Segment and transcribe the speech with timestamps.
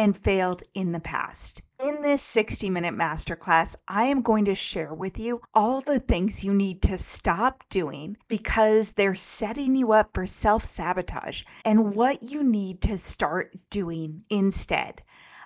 [0.00, 1.60] and failed in the past.
[1.78, 6.42] In this 60 minute masterclass, I am going to share with you all the things
[6.42, 12.22] you need to stop doing because they're setting you up for self sabotage and what
[12.22, 15.02] you need to start doing instead.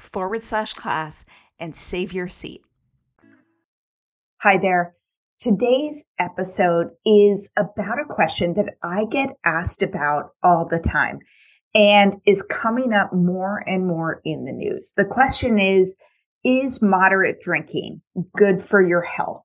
[0.00, 1.24] forward slash class
[1.58, 2.62] and save your seat.
[4.38, 4.96] Hi there.
[5.38, 11.20] Today's episode is about a question that I get asked about all the time
[11.74, 14.92] and is coming up more and more in the news.
[14.96, 15.94] The question is,
[16.44, 18.00] is moderate drinking
[18.36, 19.42] good for your health?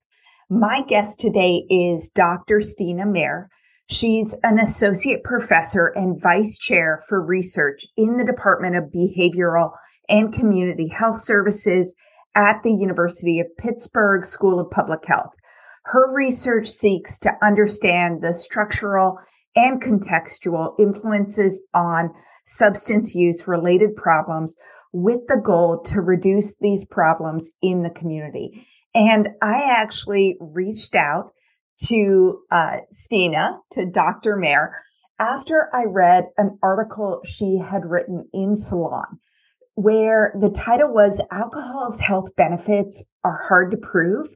[0.50, 2.62] My guest today is Dr.
[2.62, 3.50] Stina Mair.
[3.90, 9.72] She's an associate professor and vice chair for research in the Department of Behavioral
[10.10, 11.96] and Community Health Services
[12.36, 15.32] at the University of Pittsburgh School of Public Health.
[15.86, 19.18] Her research seeks to understand the structural
[19.56, 22.12] and contextual influences on
[22.46, 24.56] substance use related problems
[24.92, 28.66] with the goal to reduce these problems in the community.
[28.94, 31.32] And I actually reached out
[31.88, 34.38] to uh, Stina, to Dr.
[34.38, 34.82] Mair,
[35.20, 39.20] after I read an article she had written in Salon
[39.76, 44.28] where the title was Alcohol's Health Benefits Are Hard to Prove,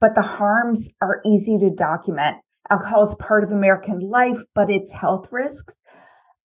[0.00, 2.36] but the harms are easy to document.
[2.68, 5.74] Alcohol is part of American life, but its health risks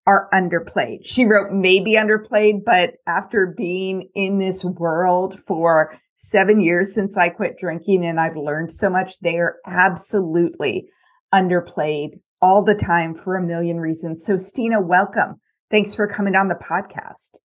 [0.07, 0.99] are underplayed.
[1.03, 7.29] She wrote maybe underplayed, but after being in this world for seven years since I
[7.29, 10.87] quit drinking and I've learned so much, they are absolutely
[11.33, 14.23] underplayed all the time for a million reasons.
[14.25, 15.41] So Stina, welcome.
[15.71, 17.39] Thanks for coming on the podcast.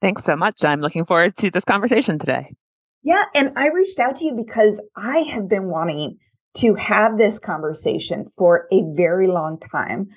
[0.00, 0.64] Thanks so much.
[0.64, 2.54] I'm looking forward to this conversation today.
[3.02, 3.24] Yeah.
[3.34, 6.18] And I reached out to you because I have been wanting
[6.58, 10.08] to have this conversation for a very long time.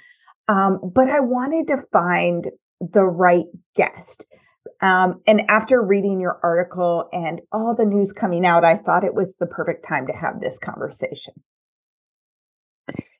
[0.47, 2.47] Um, but I wanted to find
[2.79, 3.45] the right
[3.75, 4.25] guest.
[4.81, 9.13] Um, and after reading your article and all the news coming out, I thought it
[9.13, 11.33] was the perfect time to have this conversation.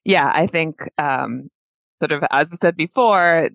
[0.06, 1.50] Yeah, I think, um,
[2.02, 3.50] sort of as I said before,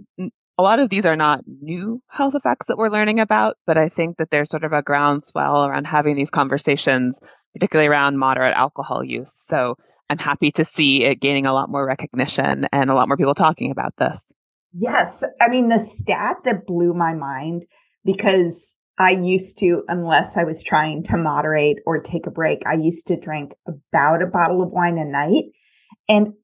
[0.59, 3.89] a lot of these are not new health effects that we're learning about, but I
[3.89, 7.19] think that there's sort of a groundswell around having these conversations,
[7.55, 9.33] particularly around moderate alcohol use.
[9.33, 9.77] So
[10.09, 13.35] I'm happy to see it gaining a lot more recognition and a lot more people
[13.35, 14.33] talking about this.
[14.73, 15.25] Yes.
[15.41, 17.65] I mean, the stat that blew my mind
[18.05, 22.75] because I used to, unless I was trying to moderate or take a break, I
[22.75, 25.45] used to drink about a bottle of wine a night.
[26.09, 26.35] And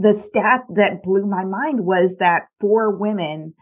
[0.00, 3.54] the stat that blew my mind was that for women,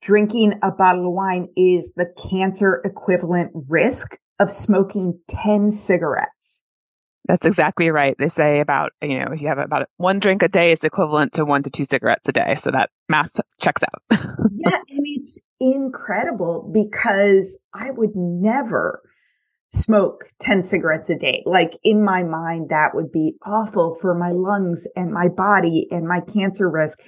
[0.00, 6.62] drinking a bottle of wine is the cancer equivalent risk of smoking 10 cigarettes.
[7.26, 8.16] That's exactly right.
[8.18, 11.34] They say about, you know, if you have about one drink a day is equivalent
[11.34, 12.54] to one to two cigarettes a day.
[12.56, 14.02] So that math checks out.
[14.10, 14.78] yeah.
[14.88, 19.02] And it's incredible because I would never
[19.72, 21.42] smoke 10 cigarettes a day.
[21.44, 26.06] Like in my mind, that would be awful for my lungs and my body and
[26.06, 26.98] my cancer risk.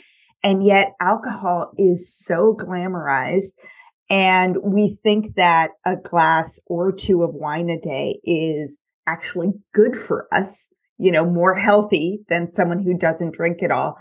[0.43, 3.53] And yet alcohol is so glamorized.
[4.09, 8.77] And we think that a glass or two of wine a day is
[9.07, 10.69] actually good for us,
[10.99, 13.97] you know, more healthy than someone who doesn't drink at all.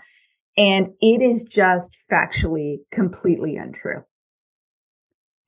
[0.57, 4.03] And it is just factually completely untrue.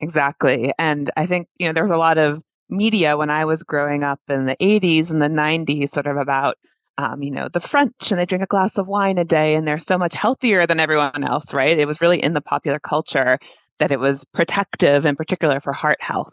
[0.00, 0.72] Exactly.
[0.78, 2.42] And I think, you know, there's a lot of
[2.72, 6.56] media when I was growing up in the 80s and the 90s, sort of about,
[6.98, 9.66] um, you know, the French and they drink a glass of wine a day and
[9.66, 11.78] they're so much healthier than everyone else, right?
[11.78, 13.38] It was really in the popular culture
[13.78, 16.32] that it was protective, in particular for heart health.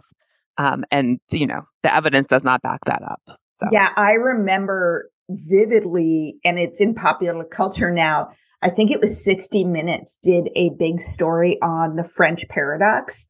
[0.57, 3.21] Um, and, you know, the evidence does not back that up.
[3.51, 3.67] So.
[3.71, 8.31] Yeah, I remember vividly, and it's in popular culture now.
[8.61, 13.27] I think it was 60 Minutes did a big story on the French paradox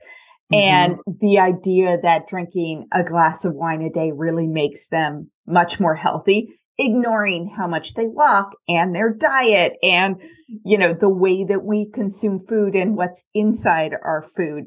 [0.52, 0.56] mm-hmm.
[0.56, 5.80] and the idea that drinking a glass of wine a day really makes them much
[5.80, 10.22] more healthy, ignoring how much they walk and their diet and,
[10.66, 14.66] you know, the way that we consume food and what's inside our food.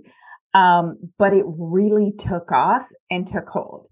[0.55, 3.87] Um, but it really took off and took hold.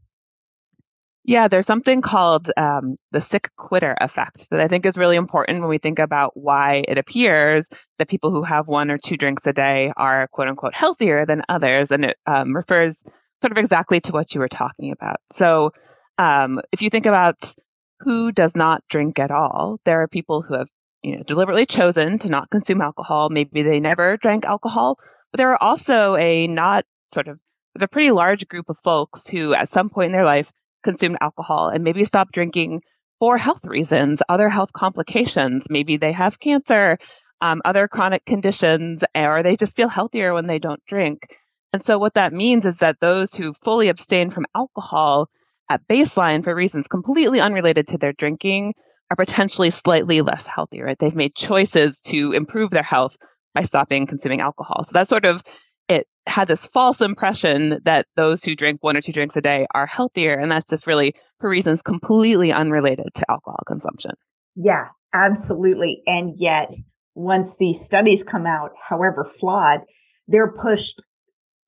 [1.25, 5.61] Yeah, there's something called um, the sick quitter effect that I think is really important
[5.61, 7.69] when we think about why it appears
[7.99, 11.43] that people who have one or two drinks a day are quote unquote healthier than
[11.49, 11.91] others.
[11.91, 12.97] And it um, refers
[13.43, 15.19] sort of exactly to what you were talking about.
[15.31, 15.73] So
[16.17, 17.55] um, if you think about
[18.01, 20.69] who does not drink at all, there are people who have
[21.03, 23.29] you know, deliberately chosen to not consume alcohol.
[23.29, 24.99] Maybe they never drank alcohol,
[25.33, 27.39] but there are also a not sort of,
[27.75, 30.51] there's a pretty large group of folks who at some point in their life
[30.83, 32.83] consumed alcohol and maybe stop drinking
[33.19, 35.67] for health reasons, other health complications.
[35.69, 36.99] Maybe they have cancer,
[37.41, 41.37] um, other chronic conditions, or they just feel healthier when they don't drink.
[41.73, 45.29] And so what that means is that those who fully abstain from alcohol
[45.71, 48.75] at baseline for reasons completely unrelated to their drinking
[49.11, 50.99] are potentially slightly less healthy, right?
[50.99, 53.17] They've made choices to improve their health
[53.55, 54.85] by stopping consuming alcohol.
[54.85, 55.43] So that's sort of
[55.91, 59.67] it had this false impression that those who drink one or two drinks a day
[59.75, 60.39] are healthier.
[60.39, 64.13] And that's just really for reasons completely unrelated to alcohol consumption.
[64.55, 66.03] Yeah, absolutely.
[66.07, 66.73] And yet,
[67.15, 69.81] once these studies come out, however flawed,
[70.29, 71.03] they're pushed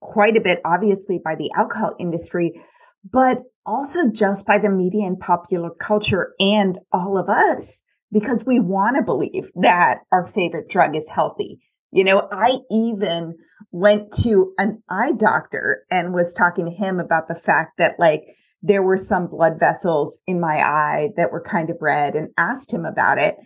[0.01, 2.63] quite a bit, obviously, by the alcohol industry,
[3.11, 7.83] but also just by the media and popular culture and all of us,
[8.13, 11.59] because we want to believe that our favorite drug is healthy.
[11.93, 13.37] You know, I even
[13.71, 18.23] went to an eye doctor and was talking to him about the fact that like
[18.63, 22.73] there were some blood vessels in my eye that were kind of red and asked
[22.73, 23.37] him about it.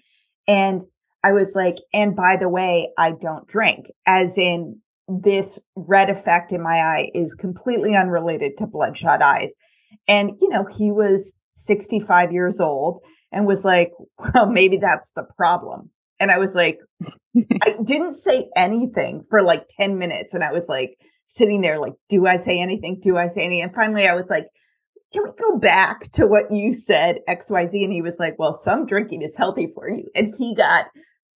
[0.46, 0.82] And
[1.25, 6.52] I was like, and by the way, I don't drink as in this red effect
[6.52, 9.52] in my eye is completely unrelated to bloodshot eyes.
[10.08, 13.00] And, you know, he was 65 years old
[13.32, 15.90] and was like, well, maybe that's the problem.
[16.18, 16.78] And I was like,
[17.62, 20.35] I didn't say anything for like 10 minutes.
[20.35, 23.00] And I was like sitting there, like, do I say anything?
[23.02, 23.62] Do I say anything?
[23.62, 24.49] And finally I was like,
[25.12, 27.85] can we go back to what you said, XYZ?
[27.85, 30.08] And he was like, well, some drinking is healthy for you.
[30.14, 30.87] And he got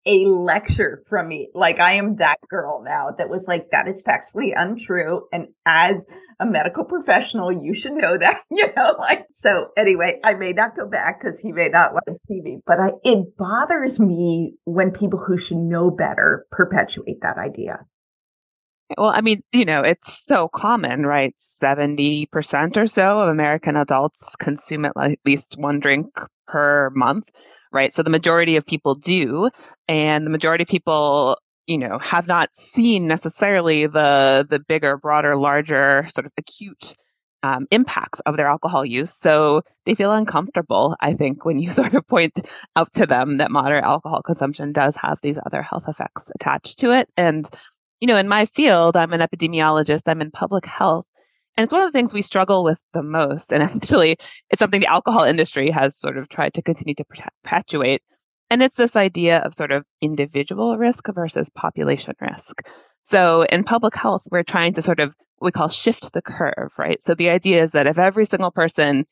[0.06, 1.50] a lecture from me.
[1.54, 5.26] Like I am that girl now that was like, that is factually untrue.
[5.32, 6.04] And as
[6.38, 10.76] a medical professional, you should know that, you know, like, so anyway, I may not
[10.76, 14.54] go back because he may not want to see me, but I, it bothers me
[14.64, 17.80] when people who should know better perpetuate that idea.
[18.98, 21.32] Well, I mean, you know, it's so common, right?
[21.38, 26.08] 70% or so of American adults consume at least one drink
[26.48, 27.30] per month
[27.72, 27.94] right?
[27.94, 29.50] So the majority of people do,
[29.90, 35.34] and the majority of people, you know, have not seen necessarily the the bigger, broader,
[35.36, 36.94] larger sort of acute
[37.42, 39.12] um, impacts of their alcohol use.
[39.12, 42.38] So they feel uncomfortable, I think, when you sort of point
[42.76, 46.92] out to them that moderate alcohol consumption does have these other health effects attached to
[46.92, 47.08] it.
[47.16, 47.50] And,
[47.98, 51.06] you know, in my field, I'm an epidemiologist, I'm in public health.
[51.56, 53.52] And it's one of the things we struggle with the most.
[53.52, 54.18] And actually,
[54.50, 58.02] it's something the alcohol industry has sort of tried to continue to perpetuate.
[58.50, 62.60] And it's this idea of sort of individual risk versus population risk.
[63.02, 66.72] So in public health, we're trying to sort of what we call shift the curve,
[66.78, 67.02] right?
[67.02, 69.04] So the idea is that if every single person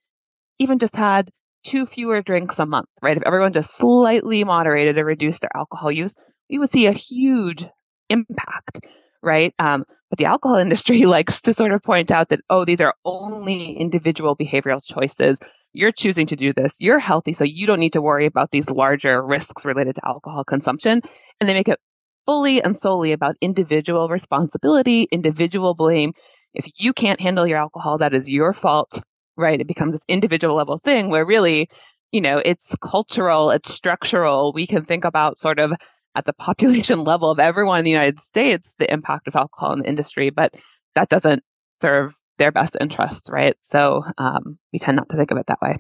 [0.58, 1.30] even just had
[1.64, 3.16] two fewer drinks a month, right?
[3.16, 6.16] If everyone just slightly moderated or reduced their alcohol use,
[6.50, 7.64] we would see a huge
[8.10, 8.80] impact,
[9.22, 9.54] right?
[9.58, 12.94] Um, but the alcohol industry likes to sort of point out that, oh, these are
[13.04, 15.38] only individual behavioral choices.
[15.78, 16.74] You're choosing to do this.
[16.80, 20.42] You're healthy, so you don't need to worry about these larger risks related to alcohol
[20.42, 21.02] consumption.
[21.38, 21.78] And they make it
[22.26, 26.14] fully and solely about individual responsibility, individual blame.
[26.52, 29.00] If you can't handle your alcohol, that is your fault,
[29.36, 29.60] right?
[29.60, 31.68] It becomes this individual level thing where really,
[32.10, 34.52] you know, it's cultural, it's structural.
[34.52, 35.70] We can think about sort of
[36.16, 39.78] at the population level of everyone in the United States, the impact of alcohol in
[39.78, 40.52] the industry, but
[40.96, 41.44] that doesn't
[41.80, 43.54] serve their best interests, right?
[43.60, 45.78] So um, we tend not to think of it that way.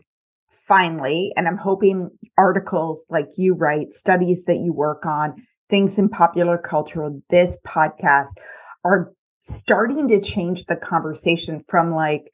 [0.66, 5.34] Finally, and I'm hoping articles like you write, studies that you work on,
[5.70, 8.32] things in popular culture, this podcast
[8.84, 12.30] are starting to change the conversation from like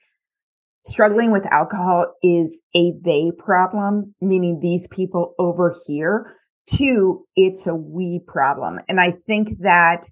[0.84, 6.34] struggling with alcohol is a they problem, meaning these people over here,
[6.66, 8.80] to it's a we problem.
[8.88, 10.08] And I think that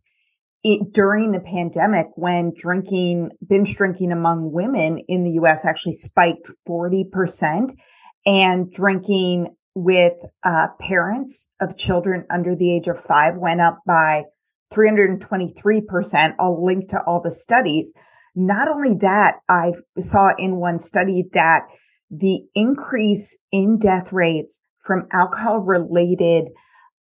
[0.64, 6.48] it, during the pandemic, when drinking, binge drinking among women in the US actually spiked
[6.68, 7.76] 40%
[8.24, 10.14] and drinking with
[10.44, 14.24] uh, parents of children under the age of five went up by
[14.72, 16.34] 323%.
[16.38, 17.92] I'll link to all the studies.
[18.34, 21.62] Not only that, I saw in one study that
[22.10, 26.48] the increase in death rates from alcohol related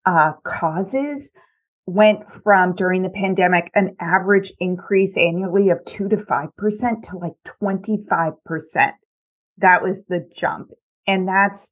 [0.06, 1.32] uh, causes
[1.94, 7.34] went from during the pandemic an average increase annually of 2 to 5% to like
[7.62, 8.94] 25%.
[9.58, 10.72] That was the jump.
[11.06, 11.72] And that's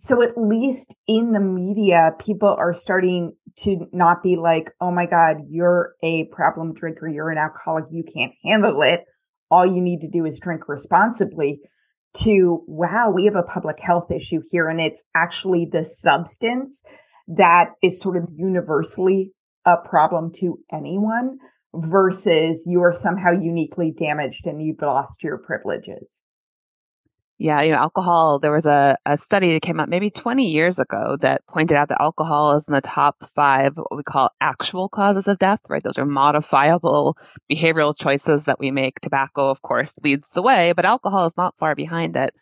[0.00, 5.06] so at least in the media, people are starting to not be like, oh my
[5.06, 9.00] God, you're a problem drinker, you're an alcoholic, you can't handle it.
[9.50, 11.60] All you need to do is drink responsibly.
[12.18, 16.82] To wow, we have a public health issue here, and it's actually the substance
[17.26, 19.32] that is sort of universally
[19.68, 21.38] a problem to anyone
[21.74, 26.22] versus you are somehow uniquely damaged and you've lost your privileges.
[27.40, 30.80] Yeah, you know, alcohol, there was a, a study that came out maybe 20 years
[30.80, 34.88] ago that pointed out that alcohol is in the top five, what we call actual
[34.88, 35.84] causes of death, right?
[35.84, 37.16] Those are modifiable
[37.48, 38.98] behavioral choices that we make.
[39.00, 42.34] Tobacco, of course, leads the way, but alcohol is not far behind it.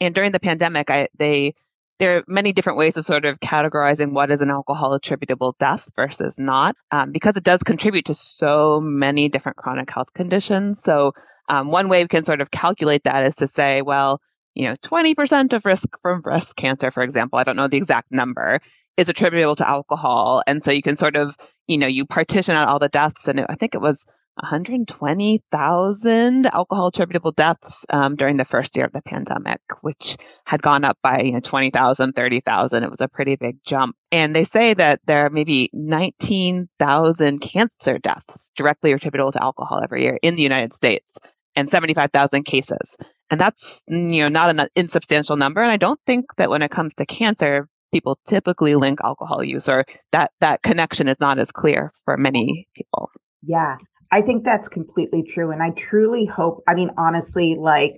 [0.00, 1.54] And during the pandemic, I, they,
[1.98, 5.88] there are many different ways of sort of categorizing what is an alcohol attributable death
[5.96, 10.82] versus not, um, because it does contribute to so many different chronic health conditions.
[10.82, 11.12] So,
[11.48, 14.20] um, one way we can sort of calculate that is to say, well,
[14.54, 18.10] you know, 20% of risk from breast cancer, for example, I don't know the exact
[18.10, 18.60] number,
[18.96, 20.42] is attributable to alcohol.
[20.46, 21.36] And so you can sort of,
[21.66, 23.28] you know, you partition out all the deaths.
[23.28, 24.06] And it, I think it was
[24.36, 30.84] 120,000 alcohol attributable deaths um, during the first year of the pandemic, which had gone
[30.84, 32.82] up by you know, 20,000, 30,000.
[32.82, 33.96] It was a pretty big jump.
[34.12, 40.02] And they say that there are maybe 19,000 cancer deaths directly attributable to alcohol every
[40.02, 41.16] year in the United States
[41.54, 42.96] and 75,000 cases.
[43.30, 45.62] And that's, you know, not an insubstantial number.
[45.62, 49.68] And I don't think that when it comes to cancer, people typically link alcohol use
[49.68, 53.10] or that, that connection is not as clear for many people.
[53.42, 53.76] Yeah.
[54.10, 55.50] I think that's completely true.
[55.50, 57.94] And I truly hope, I mean, honestly, like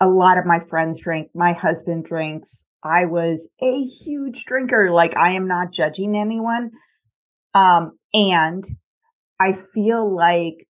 [0.00, 2.64] a lot of my friends drink, my husband drinks.
[2.82, 4.90] I was a huge drinker.
[4.90, 6.72] Like I am not judging anyone.
[7.54, 8.64] Um, and
[9.40, 10.66] I feel like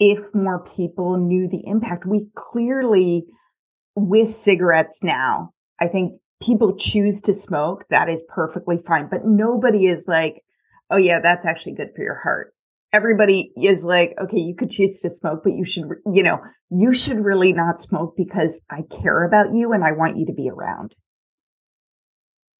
[0.00, 2.06] if more people knew the impact.
[2.06, 3.26] We clearly,
[3.94, 7.84] with cigarettes now, I think people choose to smoke.
[7.90, 9.08] That is perfectly fine.
[9.10, 10.42] But nobody is like,
[10.90, 12.54] oh, yeah, that's actually good for your heart.
[12.92, 16.38] Everybody is like, okay, you could choose to smoke, but you should, you know,
[16.70, 20.32] you should really not smoke because I care about you and I want you to
[20.32, 20.94] be around.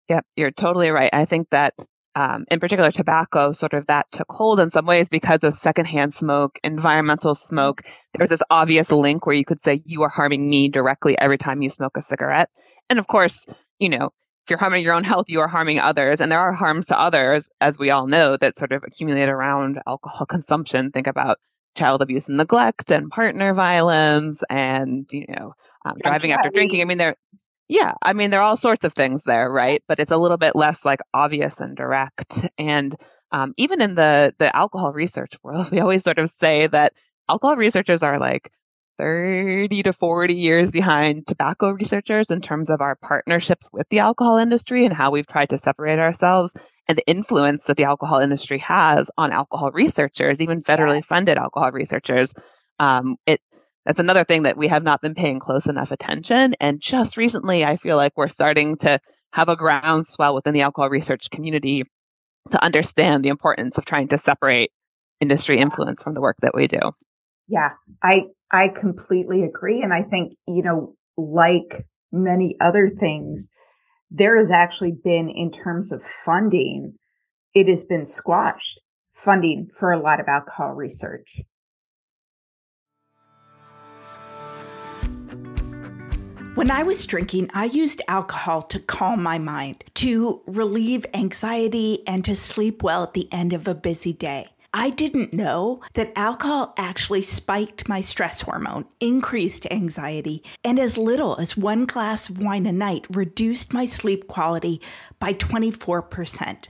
[0.09, 1.11] Yep, you're totally right.
[1.13, 1.75] I think that
[2.17, 6.13] um, in particular tobacco, sort of that took hold in some ways because of secondhand
[6.13, 7.83] smoke, environmental smoke.
[8.15, 11.63] There's this obvious link where you could say you are harming me directly every time
[11.63, 12.51] you smoke a cigarette.
[12.89, 13.47] And of course,
[13.79, 14.11] you know,
[14.51, 16.21] you're harming your own health, you are harming others.
[16.21, 19.81] And there are harms to others, as we all know, that sort of accumulate around
[19.87, 20.91] alcohol consumption.
[20.91, 21.39] Think about
[21.77, 25.55] child abuse and neglect and partner violence and, you know,
[25.85, 26.83] um, driving after drinking.
[26.83, 27.17] I mean, there,
[27.69, 29.83] yeah, I mean, there are all sorts of things there, right?
[29.87, 32.49] But it's a little bit less like obvious and direct.
[32.59, 32.97] And
[33.33, 36.93] um, even in the the alcohol research world, we always sort of say that
[37.29, 38.51] alcohol researchers are like
[39.01, 44.37] 30 to 40 years behind tobacco researchers in terms of our partnerships with the alcohol
[44.37, 46.53] industry and how we've tried to separate ourselves.
[46.87, 51.71] and the influence that the alcohol industry has on alcohol researchers, even federally funded alcohol
[51.71, 52.35] researchers.
[52.81, 53.41] Um, it
[53.87, 56.55] that's another thing that we have not been paying close enough attention.
[56.61, 58.99] And just recently, I feel like we're starting to
[59.33, 61.85] have a groundswell within the alcohol research community
[62.51, 64.71] to understand the importance of trying to separate
[65.21, 66.93] industry influence from the work that we do.
[67.49, 67.71] Yeah,
[68.03, 73.49] I I completely agree and I think, you know, like many other things,
[74.11, 76.95] there has actually been in terms of funding,
[77.55, 78.81] it has been squashed
[79.15, 81.43] funding for a lot of alcohol research.
[86.57, 92.25] When I was drinking, I used alcohol to calm my mind, to relieve anxiety, and
[92.25, 94.49] to sleep well at the end of a busy day.
[94.73, 101.37] I didn't know that alcohol actually spiked my stress hormone, increased anxiety, and as little
[101.41, 104.81] as one glass of wine a night reduced my sleep quality
[105.19, 106.69] by 24%.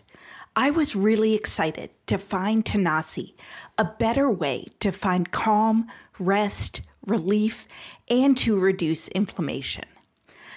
[0.57, 3.35] I was really excited to find Tanasi,
[3.77, 5.87] a better way to find calm,
[6.19, 7.69] rest, relief,
[8.09, 9.85] and to reduce inflammation.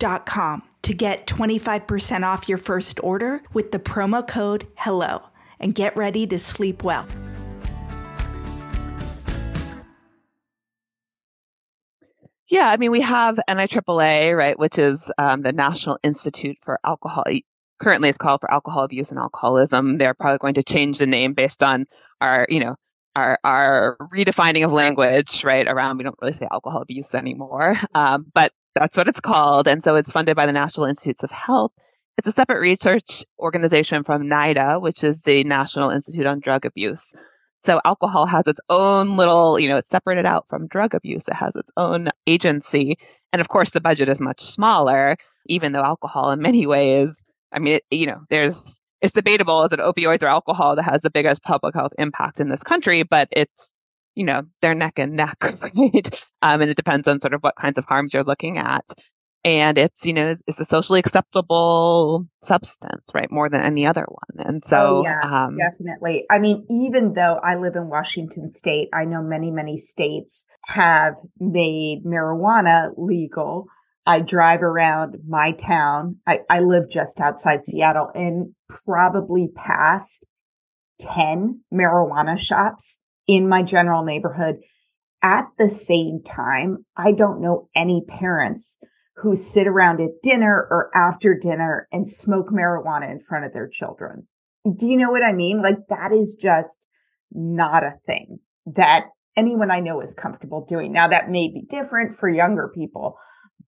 [0.00, 5.22] com to get 25% off your first order with the promo code HELLO
[5.60, 7.06] and get ready to sleep well.
[12.50, 17.24] Yeah, I mean, we have NIAAA, right, which is um, the National Institute for Alcohol.
[17.82, 19.98] Currently, it's called for Alcohol Abuse and Alcoholism.
[19.98, 21.84] They're probably going to change the name based on
[22.22, 22.76] our, you know,
[23.14, 25.66] our our redefining of language, right?
[25.68, 29.68] Around we don't really say alcohol abuse anymore, um, but that's what it's called.
[29.68, 31.72] And so it's funded by the National Institutes of Health.
[32.16, 37.12] It's a separate research organization from NIDA, which is the National Institute on Drug Abuse.
[37.58, 41.26] So alcohol has its own little, you know, it's separated out from drug abuse.
[41.26, 42.98] It has its own agency.
[43.32, 47.58] And of course, the budget is much smaller, even though alcohol in many ways, I
[47.58, 51.10] mean, it, you know, there's, it's debatable is it opioids or alcohol that has the
[51.10, 53.77] biggest public health impact in this country, but it's
[54.18, 56.24] you know, they're neck and neck, right?
[56.42, 58.84] Um, and it depends on sort of what kinds of harms you're looking at.
[59.44, 63.30] And it's, you know, it's a socially acceptable substance, right?
[63.30, 64.44] More than any other one.
[64.44, 66.26] And so, oh, yeah, um, definitely.
[66.28, 71.14] I mean, even though I live in Washington state, I know many, many states have
[71.38, 73.68] made marijuana legal.
[74.04, 76.16] I drive around my town.
[76.26, 78.52] I, I live just outside Seattle and
[78.84, 80.24] probably past
[80.98, 84.56] 10 marijuana shops in my general neighborhood.
[85.22, 88.78] At the same time, I don't know any parents
[89.16, 93.68] who sit around at dinner or after dinner and smoke marijuana in front of their
[93.68, 94.26] children.
[94.64, 95.60] Do you know what I mean?
[95.60, 96.78] Like that is just
[97.32, 100.92] not a thing that anyone I know is comfortable doing.
[100.92, 103.16] Now that may be different for younger people,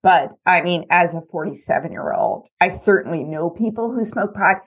[0.03, 4.59] but I mean, as a 47 year old, I certainly know people who smoke pot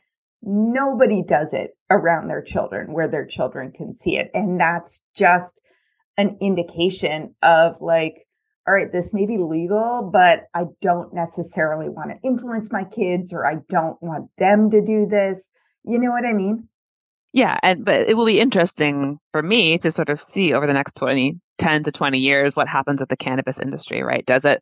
[0.45, 4.29] Nobody does it around their children where their children can see it.
[4.33, 5.59] And that's just
[6.17, 8.27] an indication of like,
[8.67, 13.33] all right, this may be legal, but I don't necessarily want to influence my kids
[13.33, 15.49] or I don't want them to do this.
[15.83, 16.67] You know what I mean?
[17.33, 20.73] Yeah, and but it will be interesting for me to sort of see over the
[20.73, 24.25] next 20 10 to 20 years what happens with the cannabis industry, right?
[24.25, 24.61] Does it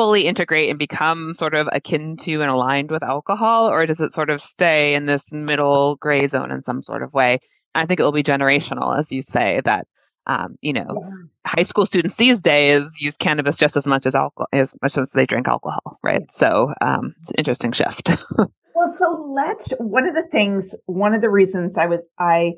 [0.00, 4.14] fully integrate and become sort of akin to and aligned with alcohol, or does it
[4.14, 7.38] sort of stay in this middle gray zone in some sort of way?
[7.74, 9.86] I think it will be generational, as you say, that
[10.26, 11.10] um, you know, yeah.
[11.46, 15.10] high school students these days use cannabis just as much as alcohol, as much as
[15.10, 16.22] they drink alcohol, right?
[16.32, 18.08] So um, it's an interesting shift.
[18.38, 19.70] well, so let's.
[19.80, 22.54] One of the things, one of the reasons I was I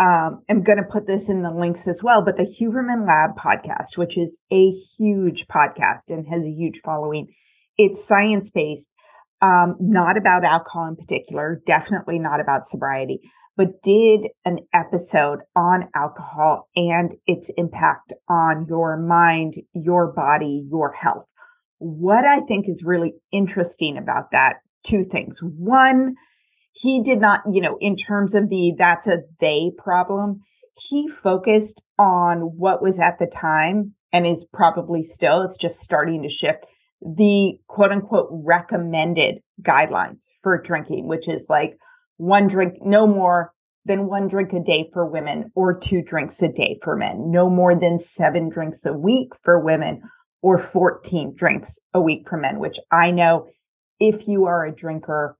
[0.00, 2.24] um, am going to put this in the links as well.
[2.24, 7.28] But the Huberman Lab podcast, which is a huge podcast and has a huge following,
[7.76, 8.88] it's science based,
[9.42, 13.20] um, not about alcohol in particular, definitely not about sobriety,
[13.58, 20.92] but did an episode on alcohol and its impact on your mind, your body, your
[20.92, 21.26] health.
[21.76, 25.40] What I think is really interesting about that, two things.
[25.42, 26.14] One,
[26.72, 30.40] he did not, you know, in terms of the that's a they problem,
[30.76, 36.22] he focused on what was at the time and is probably still, it's just starting
[36.22, 36.64] to shift
[37.00, 41.76] the quote unquote recommended guidelines for drinking, which is like
[42.16, 43.52] one drink, no more
[43.84, 47.48] than one drink a day for women or two drinks a day for men, no
[47.48, 50.02] more than seven drinks a week for women
[50.42, 53.48] or 14 drinks a week for men, which I know
[53.98, 55.36] if you are a drinker,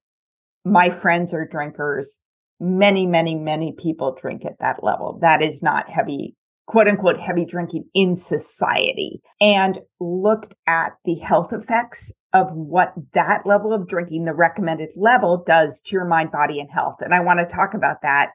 [0.65, 2.19] my friends are drinkers.
[2.59, 5.19] Many, many, many people drink at that level.
[5.23, 11.53] That is not heavy, quote unquote, heavy drinking in society and looked at the health
[11.53, 16.61] effects of what that level of drinking, the recommended level does to your mind, body
[16.61, 16.97] and health.
[17.01, 18.31] And I want to talk about that.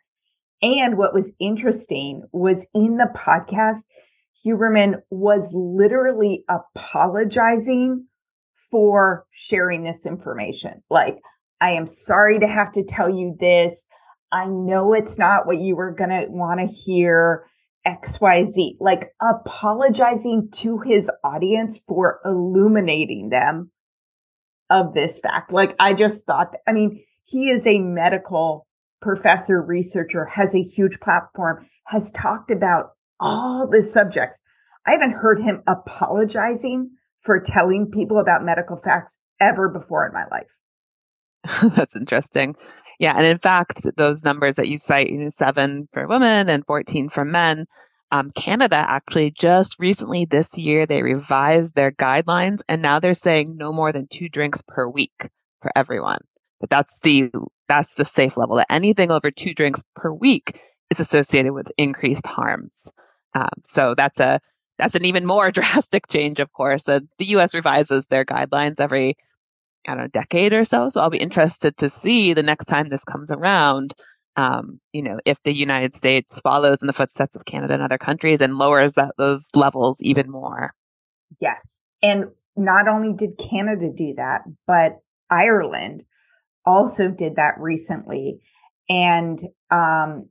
[0.62, 3.84] And what was interesting was in the podcast,
[4.46, 8.08] Huberman was literally apologizing
[8.72, 10.82] for sharing this information.
[10.90, 11.20] Like,
[11.60, 13.86] I am sorry to have to tell you this.
[14.32, 17.46] I know it's not what you were going to want to hear.
[17.86, 23.70] XYZ, like apologizing to his audience for illuminating them
[24.70, 25.54] of this fact.
[25.54, 28.66] Like, I just thought, I mean, he is a medical
[29.02, 34.40] professor, researcher, has a huge platform, has talked about all the subjects.
[34.88, 36.92] I haven't heard him apologizing
[37.22, 40.48] for telling people about medical facts ever before in my life.
[41.76, 42.56] That's interesting.
[43.00, 46.66] Yeah, and in fact, those numbers that you cite, you know, seven for women and
[46.66, 47.66] 14 for men,
[48.12, 53.58] um, Canada actually just recently this year they revised their guidelines, and now they're saying
[53.58, 55.30] no more than two drinks per week
[55.62, 56.20] for everyone.
[56.62, 57.32] But that's the
[57.68, 58.58] that's the safe level.
[58.58, 62.92] That anything over two drinks per week is associated with increased harms.
[63.34, 64.40] Um, so that's a
[64.78, 66.88] that's an even more drastic change, of course.
[66.88, 67.54] Uh, the U.S.
[67.54, 69.18] revises their guidelines every
[69.88, 70.90] I don't know decade or so.
[70.90, 73.94] So I'll be interested to see the next time this comes around.
[74.38, 77.98] Um, you know, if the United States follows in the footsteps of Canada and other
[77.98, 80.74] countries and lowers that those levels even more.
[81.40, 81.62] Yes,
[82.02, 86.04] and not only did Canada do that, but Ireland
[86.66, 88.40] also did that recently,
[88.90, 89.40] and
[89.72, 90.30] um,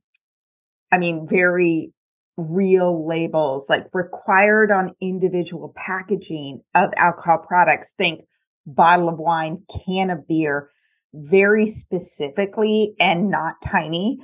[0.93, 1.93] I mean, very
[2.37, 7.95] real labels, like required on individual packaging of alcohol products.
[7.97, 8.21] Think
[8.67, 10.71] bottle of wine, can of beer,
[11.13, 14.19] very specifically and not tiny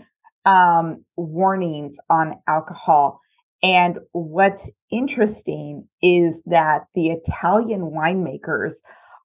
[0.45, 3.21] um, warnings on alcohol.
[3.63, 8.73] And what's interesting is that the Italian winemakers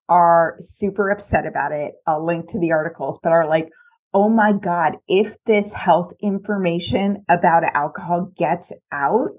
[0.08, 1.94] are super upset about it.
[2.06, 3.70] I'll link to the articles, but are like,
[4.14, 9.38] oh my God, if this health information about alcohol gets out,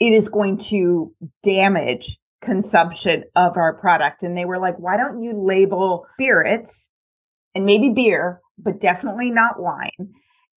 [0.00, 4.22] it is going to damage consumption of our product.
[4.22, 6.90] And they were like, why don't you label spirits
[7.54, 10.12] and maybe beer, but definitely not wine?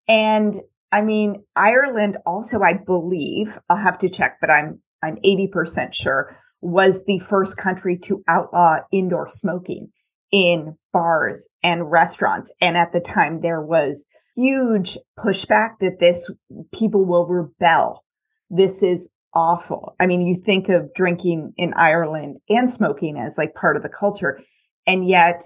[0.08, 0.60] And
[0.92, 6.36] I mean, Ireland also, I believe, I'll have to check, but I'm, I'm 80% sure
[6.60, 9.90] was the first country to outlaw indoor smoking
[10.32, 12.50] in bars and restaurants.
[12.60, 14.04] And at the time there was
[14.36, 16.30] huge pushback that this
[16.72, 18.04] people will rebel.
[18.50, 19.94] This is awful.
[20.00, 23.90] I mean, you think of drinking in Ireland and smoking as like part of the
[23.90, 24.40] culture.
[24.86, 25.42] And yet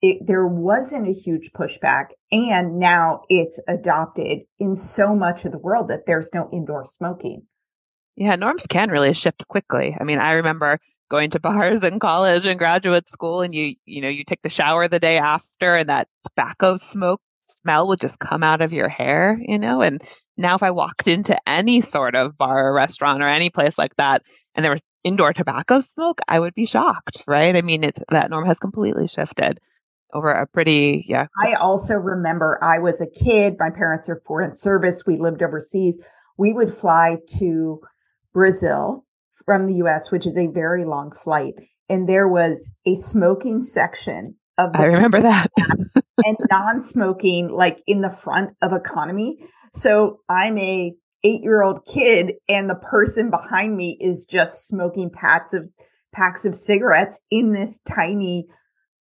[0.00, 2.10] it, there wasn't a huge pushback.
[2.30, 7.42] And now it's adopted in so much of the world that there's no indoor smoking.
[8.14, 9.96] Yeah, norms can really shift quickly.
[10.00, 10.78] I mean, I remember
[11.10, 14.48] going to bars in college and graduate school and you you know you take the
[14.48, 18.88] shower the day after and that tobacco smoke smell would just come out of your
[18.88, 20.02] hair you know and
[20.36, 23.94] now if i walked into any sort of bar or restaurant or any place like
[23.96, 24.22] that
[24.54, 28.30] and there was indoor tobacco smoke i would be shocked right i mean it's that
[28.30, 29.60] norm has completely shifted
[30.12, 34.54] over a pretty yeah i also remember i was a kid my parents are foreign
[34.54, 35.96] service we lived overseas
[36.38, 37.80] we would fly to
[38.32, 39.04] brazil
[39.44, 41.54] from the US, which is a very long flight.
[41.88, 45.50] And there was a smoking section of I remember that.
[46.24, 49.38] and non-smoking like in the front of economy.
[49.72, 55.10] So I'm a eight year old kid and the person behind me is just smoking
[55.10, 55.70] packs of
[56.12, 58.46] packs of cigarettes in this tiny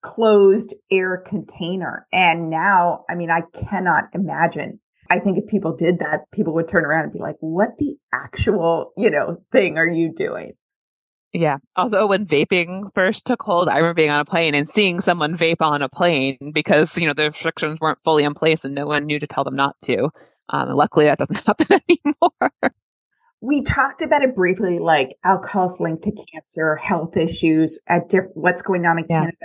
[0.02, 2.08] closed air container.
[2.12, 6.68] And now, I mean, I cannot imagine I think if people did that, people would
[6.68, 10.54] turn around and be like, what the actual, you know, thing are you doing?
[11.34, 11.58] Yeah.
[11.76, 15.36] Although when vaping first took hold, I remember being on a plane and seeing someone
[15.36, 18.86] vape on a plane because, you know, the restrictions weren't fully in place and no
[18.86, 20.10] one knew to tell them not to.
[20.50, 22.74] Um, luckily, that doesn't happen anymore.
[23.42, 28.62] We talked about it briefly, like alcohol's linked to cancer, health issues, at diff- what's
[28.62, 29.20] going on in yeah.
[29.22, 29.38] Canada.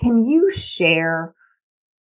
[0.00, 1.34] Can you share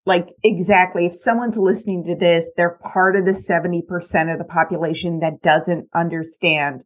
[0.05, 5.21] like exactly if someone's listening to this, they're part of the 70% of the population
[5.21, 6.83] that doesn't understand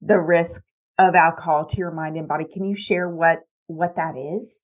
[0.00, 0.64] the risk
[0.98, 2.44] of alcohol to your mind and body.
[2.52, 4.60] Can you share what what that is?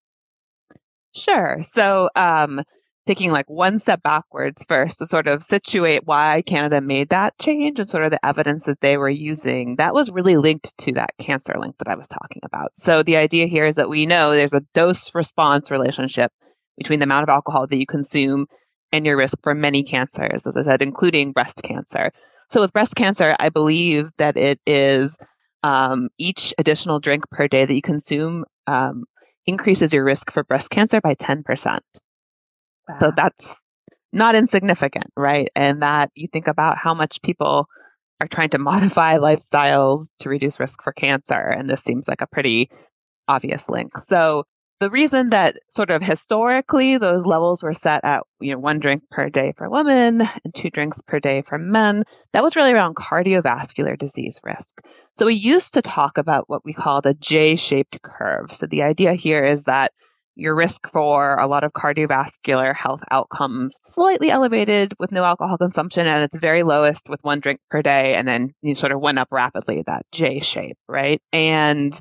[1.15, 1.59] Sure.
[1.63, 2.63] So, um,
[3.07, 7.81] taking like one step backwards first to sort of situate why Canada made that change
[7.81, 11.15] and sort of the evidence that they were using, that was really linked to that
[11.19, 12.73] cancer link that I was talking about.
[12.77, 16.31] So the idea here is that we know there's a dose response relationship
[16.77, 18.47] between the amount of alcohol that you consume
[18.93, 22.13] and your risk for many cancers, as I said, including breast cancer.
[22.51, 25.17] So with breast cancer, I believe that it is
[25.63, 29.05] um, each additional drink per day that you consume um,
[29.47, 31.79] increases your risk for breast cancer by 10%.
[32.99, 33.59] So that's
[34.13, 35.49] not insignificant, right?
[35.55, 37.67] And that you think about how much people
[38.21, 41.35] are trying to modify lifestyles to reduce risk for cancer.
[41.35, 42.71] And this seems like a pretty
[43.27, 43.97] obvious link.
[43.99, 44.45] So
[44.81, 49.03] the reason that sort of historically those levels were set at you know one drink
[49.11, 52.97] per day for women and two drinks per day for men that was really around
[52.97, 54.81] cardiovascular disease risk.
[55.13, 58.55] So we used to talk about what we call the j-shaped curve.
[58.55, 59.93] So the idea here is that
[60.37, 66.07] your risk for a lot of cardiovascular health outcomes slightly elevated with no alcohol consumption
[66.07, 69.19] and it's very lowest with one drink per day and then you sort of went
[69.19, 71.21] up rapidly that j shape right?
[71.33, 71.99] And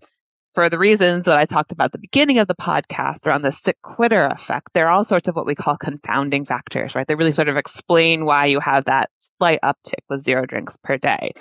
[0.58, 3.52] for the reasons that I talked about at the beginning of the podcast around the
[3.52, 7.08] sick quitter effect, there are all sorts of what we call confounding factors, right?
[7.08, 10.98] They really sort of explain why you have that slight uptick with zero drinks per
[10.98, 11.34] day.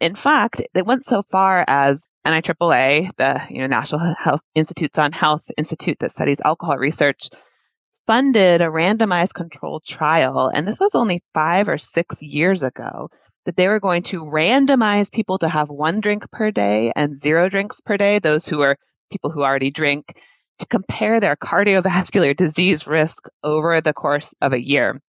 [0.00, 5.12] In fact, they went so far as NIAAA, the you know, National Health Institutes on
[5.12, 7.28] Health Institute that studies alcohol research,
[8.04, 10.50] funded a randomized controlled trial.
[10.52, 13.10] And this was only five or six years ago
[13.46, 17.48] that they were going to randomize people to have one drink per day and zero
[17.48, 18.76] drinks per day, those who are
[19.10, 20.20] people who already drink,
[20.58, 25.00] to compare their cardiovascular disease risk over the course of a year.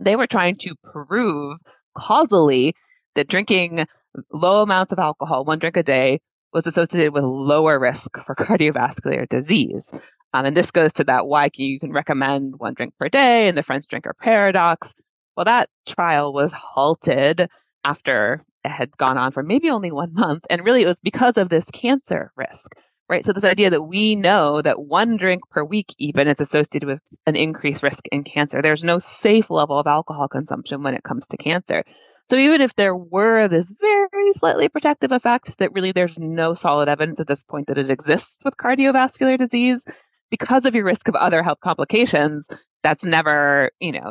[0.00, 1.58] They were trying to prove
[1.96, 2.74] causally
[3.14, 3.86] that drinking
[4.32, 6.20] low amounts of alcohol, one drink a day,
[6.52, 9.92] was associated with lower risk for cardiovascular disease.
[10.32, 13.46] Um, and this goes to that why can you can recommend one drink per day
[13.46, 14.94] and the French drinker paradox.
[15.36, 17.48] Well, that trial was halted
[17.84, 20.44] after it had gone on for maybe only one month.
[20.50, 22.72] And really, it was because of this cancer risk,
[23.08, 23.24] right?
[23.24, 27.00] So, this idea that we know that one drink per week even is associated with
[27.26, 28.62] an increased risk in cancer.
[28.62, 31.84] There's no safe level of alcohol consumption when it comes to cancer.
[32.26, 36.88] So, even if there were this very slightly protective effect, that really there's no solid
[36.88, 39.84] evidence at this point that it exists with cardiovascular disease,
[40.30, 42.48] because of your risk of other health complications,
[42.82, 44.10] that's never, you know,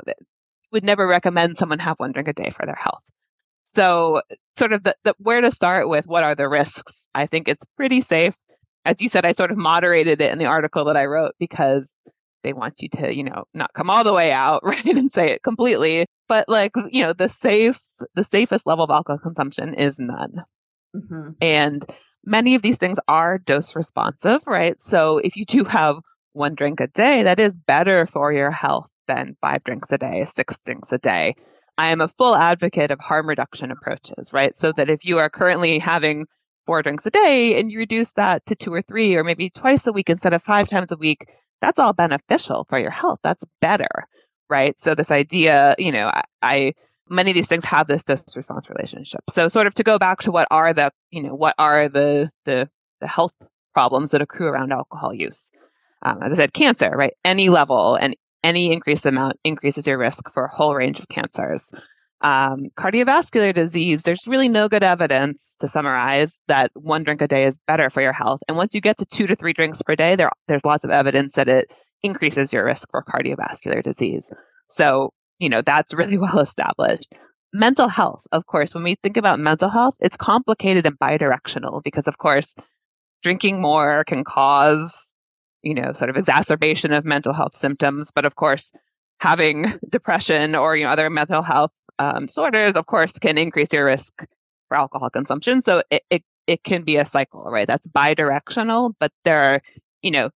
[0.71, 3.03] would never recommend someone have one drink a day for their health.
[3.73, 4.21] So,
[4.57, 7.07] sort of the, the where to start with what are the risks?
[7.15, 8.36] I think it's pretty safe.
[8.86, 11.97] As you said, I sort of moderated it in the article that I wrote because
[12.43, 15.31] they want you to, you know, not come all the way out, right, and say
[15.31, 16.05] it completely.
[16.27, 17.79] But like, you know, the safe,
[18.15, 20.43] the safest level of alcohol consumption is none.
[20.95, 21.29] Mm-hmm.
[21.41, 21.86] And
[22.25, 24.79] many of these things are dose responsive, right?
[24.79, 25.97] So if you do have
[26.33, 30.25] one drink a day, that is better for your health than five drinks a day,
[30.25, 31.36] six drinks a day.
[31.77, 34.55] I am a full advocate of harm reduction approaches, right?
[34.55, 36.27] So that if you are currently having
[36.65, 39.88] four drinks a day and you reduce that to two or three or maybe twice
[39.88, 41.27] a week instead of five times a week,
[41.62, 43.19] that's all beneficial for your health.
[43.23, 44.07] That's better,
[44.49, 44.79] right?
[44.79, 46.73] So this idea, you know, I, I
[47.09, 49.21] many of these things have this dose response relationship.
[49.31, 52.29] So sort of to go back to what are the, you know, what are the
[52.45, 52.69] the
[53.01, 53.33] the health
[53.73, 55.51] problems that accrue around alcohol use?
[56.03, 57.13] Um, as I said, cancer, right?
[57.23, 61.71] Any level and any increased amount increases your risk for a whole range of cancers.
[62.21, 67.45] Um, cardiovascular disease, there's really no good evidence to summarize that one drink a day
[67.45, 68.39] is better for your health.
[68.47, 70.89] And once you get to two to three drinks per day, there, there's lots of
[70.89, 71.69] evidence that it
[72.01, 74.29] increases your risk for cardiovascular disease.
[74.67, 77.12] So, you know, that's really well established.
[77.53, 82.08] Mental health, of course, when we think about mental health, it's complicated and bidirectional because,
[82.08, 82.56] of course,
[83.21, 85.12] drinking more can cause
[85.63, 88.12] you know, sort of exacerbation of mental health symptoms.
[88.13, 88.71] But of course,
[89.19, 93.86] having depression or, you know, other mental health um, disorders, of course, can increase your
[93.86, 94.13] risk
[94.67, 95.62] for alcohol consumption.
[95.62, 97.67] So it, it, it can be a cycle, right?
[97.67, 99.62] That's bidirectional, but there are,
[100.02, 100.30] you know,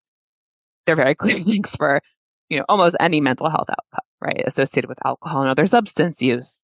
[0.86, 2.02] there are very clear links for,
[2.50, 4.44] you know, almost any mental health outcome, right?
[4.48, 6.64] Associated with alcohol and other substance use.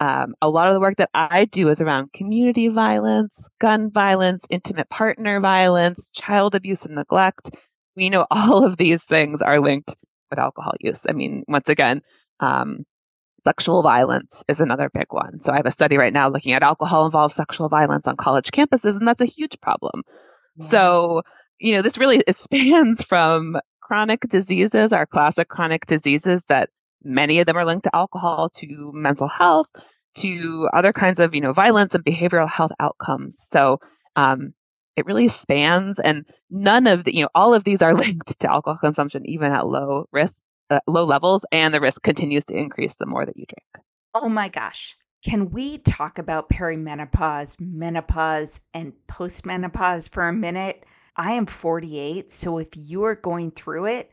[0.00, 4.44] Um, a lot of the work that I do is around community violence, gun violence,
[4.50, 7.52] intimate partner violence, child abuse and neglect
[7.96, 9.94] we know all of these things are linked
[10.30, 11.06] with alcohol use.
[11.08, 12.02] I mean, once again,
[12.40, 12.84] um,
[13.44, 15.40] sexual violence is another big one.
[15.40, 18.50] So I have a study right now looking at alcohol involved sexual violence on college
[18.50, 20.02] campuses, and that's a huge problem.
[20.56, 20.66] Yeah.
[20.66, 21.22] So,
[21.58, 26.70] you know, this really it spans from chronic diseases, our classic chronic diseases that
[27.04, 29.66] many of them are linked to alcohol, to mental health,
[30.14, 33.36] to other kinds of, you know, violence and behavioral health outcomes.
[33.50, 33.80] So
[34.16, 34.54] um,
[34.96, 38.50] it really spans, and none of the, you know, all of these are linked to
[38.50, 40.36] alcohol consumption, even at low risk,
[40.70, 43.86] uh, low levels, and the risk continues to increase the more that you drink.
[44.14, 44.96] Oh my gosh.
[45.24, 50.84] Can we talk about perimenopause, menopause, and postmenopause for a minute?
[51.16, 54.12] I am 48, so if you're going through it,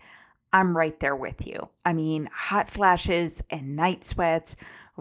[0.53, 1.67] I'm right there with you.
[1.85, 4.55] I mean, hot flashes and night sweats,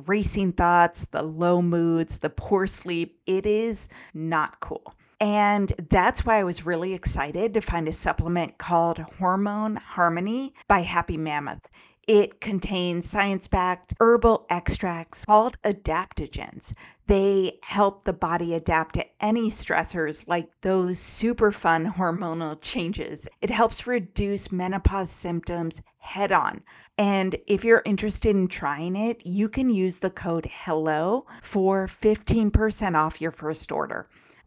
[0.06, 4.94] racing thoughts, the low moods, the poor sleep, it is not cool.
[5.20, 10.83] And that's why I was really excited to find a supplement called Hormone Harmony by
[10.83, 11.68] Happy Mammoth.
[12.07, 16.72] It contains science backed herbal extracts called adaptogens.
[17.09, 23.26] They help the body adapt to any stressors like those super fun hormonal changes.
[23.42, 26.62] It helps reduce menopause symptoms head on.
[26.96, 32.94] And if you're interested in trying it, you can use the code HELLO for 15%
[32.94, 34.09] off your first order.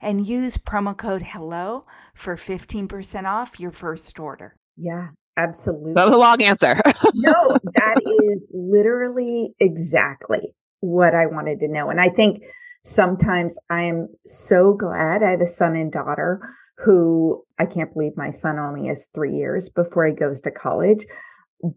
[0.00, 4.56] and use promo code HELLO for 15% off your first order.
[4.76, 5.94] Yeah, absolutely.
[5.94, 6.80] That was a long answer.
[7.14, 11.90] no, that is literally exactly what I wanted to know.
[11.90, 12.42] And I think
[12.82, 16.40] sometimes I am so glad I have a son and daughter
[16.78, 21.06] who I can't believe my son only is three years before he goes to college.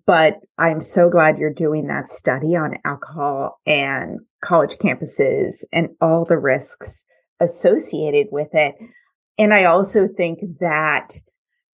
[0.05, 6.25] But I'm so glad you're doing that study on alcohol and college campuses and all
[6.25, 7.05] the risks
[7.39, 8.75] associated with it.
[9.37, 11.13] And I also think that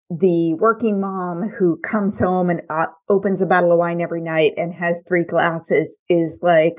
[0.10, 4.54] the working mom who comes home and uh, opens a bottle of wine every night
[4.58, 6.75] and has three glasses is like,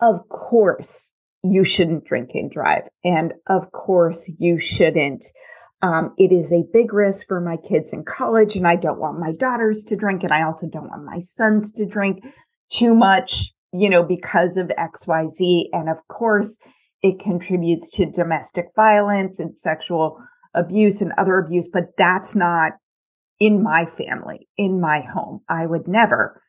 [0.00, 2.82] of course you shouldn't drink and drive.
[3.04, 5.24] And of course you shouldn't.
[5.80, 9.18] Um, it is a big risk for my kids in college and I don't want
[9.18, 10.22] my daughters to drink.
[10.22, 12.22] And I also don't want my sons to drink
[12.70, 15.64] too much, you know, because of XYZ.
[15.72, 16.56] And of course,
[17.02, 20.18] it contributes to domestic violence and sexual
[20.54, 22.72] abuse and other abuse, but that's not
[23.40, 25.40] in my family, in my home.
[25.48, 26.40] I would never,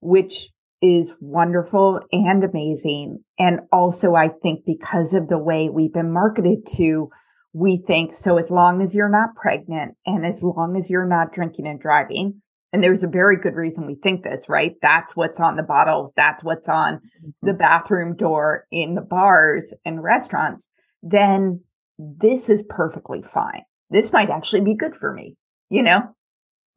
[0.00, 0.50] which
[0.82, 3.24] is wonderful and amazing.
[3.38, 7.08] And also, I think because of the way we've been marketed to,
[7.54, 11.32] we think so as long as you're not pregnant and as long as you're not
[11.32, 12.42] drinking and driving,
[12.74, 14.74] and there's a very good reason we think this, right?
[14.82, 16.12] That's what's on the bottles.
[16.16, 17.46] That's what's on mm-hmm.
[17.46, 20.68] the bathroom door in the bars and restaurants.
[21.00, 21.60] Then
[21.98, 23.62] this is perfectly fine.
[23.90, 25.36] This might actually be good for me,
[25.70, 26.02] you know?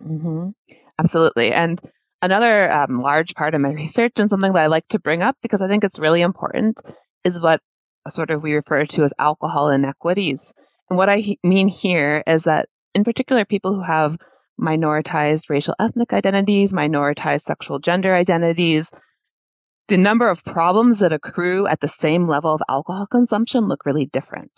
[0.08, 0.50] Mm-hmm.
[1.00, 1.52] Absolutely.
[1.52, 1.82] And
[2.22, 5.36] another um, large part of my research and something that I like to bring up
[5.42, 6.80] because I think it's really important
[7.24, 7.60] is what
[8.08, 10.54] sort of we refer to as alcohol inequities.
[10.92, 14.16] And what I he- mean here is that, in particular, people who have
[14.60, 18.91] minoritized racial ethnic identities, minoritized sexual gender identities.
[19.88, 24.06] The number of problems that accrue at the same level of alcohol consumption look really
[24.06, 24.52] different,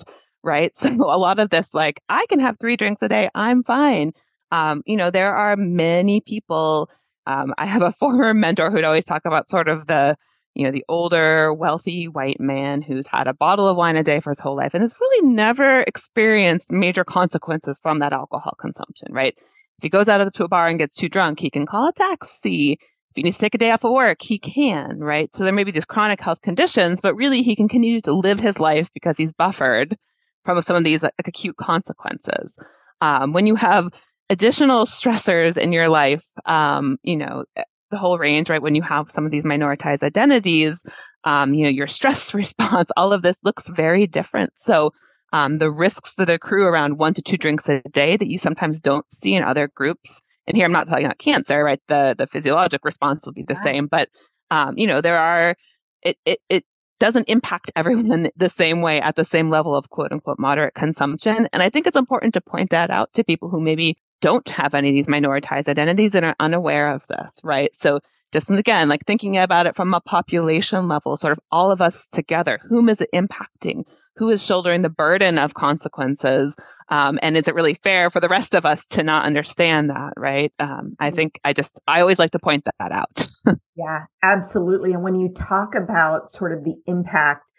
[0.43, 0.71] right?
[0.75, 4.13] So a lot of this, like, I can have three drinks a day, I'm fine.
[4.51, 6.89] Um, you know, there are many people.
[7.27, 10.17] Um, I have a former mentor who'd always talk about sort of the,
[10.55, 14.19] you know, the older, wealthy white man who's had a bottle of wine a day
[14.19, 19.13] for his whole life and has really never experienced major consequences from that alcohol consumption,
[19.13, 19.37] right?
[19.79, 21.93] If he goes out to a bar and gets too drunk, he can call a
[21.93, 22.73] taxi.
[22.73, 25.33] If he needs to take a day off of work, he can, right?
[25.33, 28.41] So there may be these chronic health conditions, but really he can continue to live
[28.41, 29.95] his life because he's buffered
[30.43, 32.57] from some of these like, acute consequences.
[32.99, 33.87] Um, when you have
[34.29, 38.61] additional stressors in your life, um, you know, eh, the whole range, right?
[38.61, 40.83] When you have some of these minoritized identities,
[41.23, 44.51] um, you know, your stress response, all of this looks very different.
[44.57, 44.91] So
[45.33, 48.81] um, the risks that accrue around one to two drinks a day that you sometimes
[48.81, 50.21] don't see in other groups.
[50.47, 51.81] And here I'm not talking about cancer, right?
[51.87, 54.09] The the physiologic response will be the same, but
[54.51, 55.55] um, you know there are
[56.01, 56.65] it it it
[56.99, 61.47] doesn't impact everyone the same way at the same level of quote unquote moderate consumption.
[61.53, 64.73] And I think it's important to point that out to people who maybe don't have
[64.73, 67.73] any of these minoritized identities and are unaware of this, right?
[67.73, 67.99] So
[68.31, 72.09] just again, like thinking about it from a population level, sort of all of us
[72.09, 73.85] together, whom is it impacting?
[74.19, 76.55] Who is shouldering the burden of consequences
[76.89, 80.11] um, and is it really fair for the rest of us to not understand that
[80.17, 81.15] right um, i mm-hmm.
[81.15, 83.27] think i just i always like to point that out
[83.75, 87.49] yeah absolutely and when you talk about sort of the impact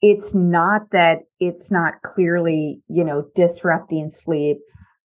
[0.00, 4.58] it's not that it's not clearly you know disrupting sleep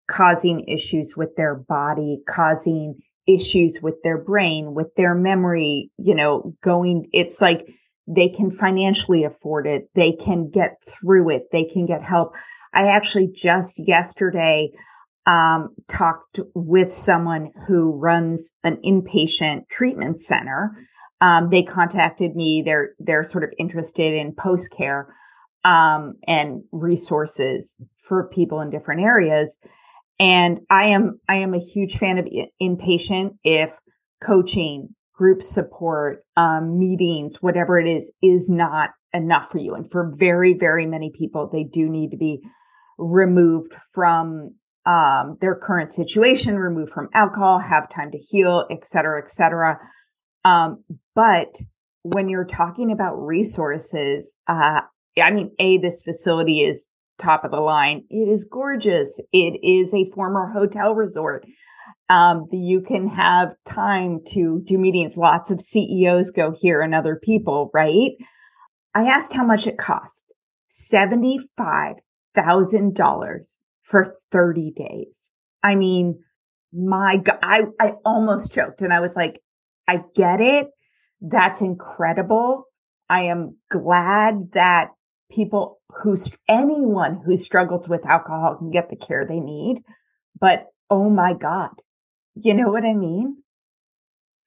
[0.08, 2.94] causing issues with their body causing
[3.26, 7.66] issues with their brain with their memory you know going it's like
[8.06, 9.88] they can financially afford it.
[9.94, 11.44] They can get through it.
[11.52, 12.34] They can get help.
[12.74, 14.70] I actually just yesterday
[15.26, 20.76] um, talked with someone who runs an inpatient treatment center.
[21.20, 22.62] Um, they contacted me.
[22.62, 25.14] They're they're sort of interested in post care
[25.64, 27.76] um, and resources
[28.08, 29.56] for people in different areas.
[30.18, 32.26] And I am I am a huge fan of
[32.60, 33.72] inpatient if
[34.22, 39.74] coaching group support, um, meetings, whatever it is, is not enough for you.
[39.74, 42.40] And for very, very many people, they do need to be
[42.98, 44.54] removed from
[44.86, 49.78] um, their current situation, removed from alcohol, have time to heal, et cetera, et cetera.
[50.44, 50.82] Um,
[51.14, 51.54] but
[52.02, 54.80] when you're talking about resources, uh,
[55.22, 56.88] I mean, A, this facility is
[57.18, 58.04] top of the line.
[58.10, 59.20] It is gorgeous.
[59.32, 61.46] It is a former hotel resort
[62.08, 65.16] um, you can have time to do meetings.
[65.16, 68.12] Lots of CEOs go here and other people, right?
[68.94, 70.32] I asked how much it cost.
[70.70, 73.40] $75,000
[73.82, 75.30] for 30 days.
[75.62, 76.22] I mean,
[76.72, 79.40] my God, I, I almost choked and I was like,
[79.86, 80.68] I get it.
[81.20, 82.64] That's incredible.
[83.08, 84.90] I am glad that
[85.30, 86.16] people who,
[86.48, 89.82] anyone who struggles with alcohol can get the care they need.
[90.38, 91.70] But oh my God,
[92.34, 93.42] you know what I mean?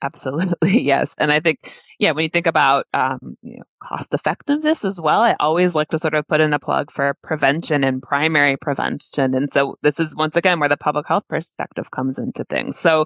[0.03, 1.15] Absolutely, yes.
[1.17, 5.21] And I think, yeah, when you think about um, you know, cost effectiveness as well,
[5.21, 9.33] I always like to sort of put in a plug for prevention and primary prevention.
[9.33, 12.77] And so this is once again where the public health perspective comes into things.
[12.77, 13.05] So,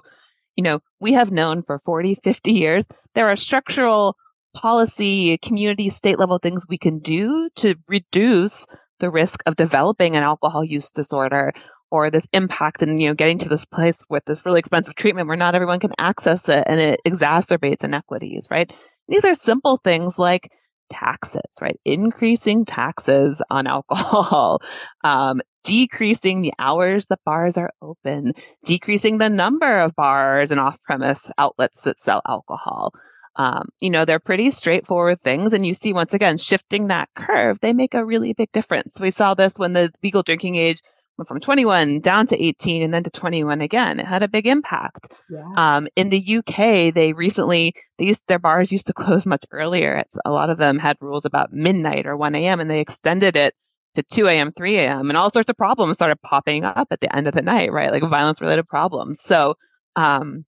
[0.56, 4.16] you know, we have known for 40, 50 years there are structural
[4.54, 8.66] policy, community, state level things we can do to reduce
[8.98, 11.54] the risk of developing an alcohol use disorder
[11.90, 15.28] or this impact and you know getting to this place with this really expensive treatment
[15.28, 18.72] where not everyone can access it and it exacerbates inequities right?
[19.08, 20.50] These are simple things like
[20.90, 21.78] taxes right?
[21.84, 24.60] Increasing taxes on alcohol
[25.04, 28.32] um, decreasing the hours that bars are open
[28.64, 32.92] decreasing the number of bars and off-premise outlets that sell alcohol.
[33.36, 37.58] Um, you know they're pretty straightforward things and you see once again shifting that curve
[37.60, 39.00] they make a really big difference.
[39.00, 40.80] We saw this when the legal drinking age
[41.20, 44.00] went from 21 down to 18 and then to 21 again.
[44.00, 45.12] It had a big impact.
[45.28, 45.44] Yeah.
[45.56, 49.96] Um, in the UK, they recently, they used, their bars used to close much earlier.
[49.96, 52.60] It's, a lot of them had rules about midnight or 1 a.m.
[52.60, 53.54] and they extended it
[53.96, 55.10] to 2 a.m., 3 a.m.
[55.10, 57.92] and all sorts of problems started popping up at the end of the night, right?
[57.92, 59.20] Like violence related problems.
[59.20, 59.56] So,
[59.96, 60.44] um,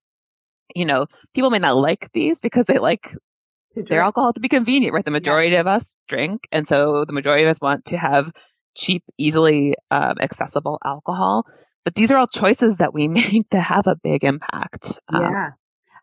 [0.74, 3.14] you know, people may not like these because they like
[3.74, 5.04] their alcohol to be convenient, right?
[5.04, 5.60] The majority yeah.
[5.60, 6.42] of us drink.
[6.50, 8.32] And so the majority of us want to have
[8.74, 11.46] cheap, easily um, accessible alcohol.
[11.84, 15.00] But these are all choices that we make that have a big impact.
[15.08, 15.50] Um, yeah.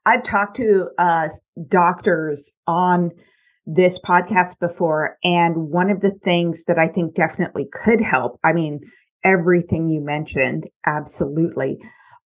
[0.05, 1.29] I've talked to uh,
[1.67, 3.11] doctors on
[3.65, 8.53] this podcast before, and one of the things that I think definitely could help, I
[8.53, 8.79] mean,
[9.23, 11.77] everything you mentioned, absolutely.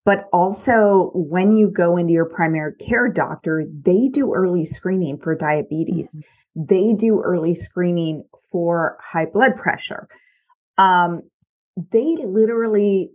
[0.04, 5.34] But also, when you go into your primary care doctor, they do early screening for
[5.34, 6.08] diabetes.
[6.08, 6.64] Mm-hmm.
[6.64, 10.08] They do early screening for high blood pressure
[10.78, 11.22] um,
[11.92, 13.10] they literally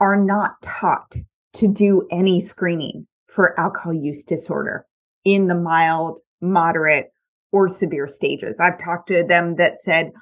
[0.00, 1.16] are not taught
[1.54, 4.86] to do any screening for alcohol use disorder
[5.24, 7.10] in the mild, moderate,
[7.52, 8.56] or severe stages.
[8.60, 10.12] I've talked to them that said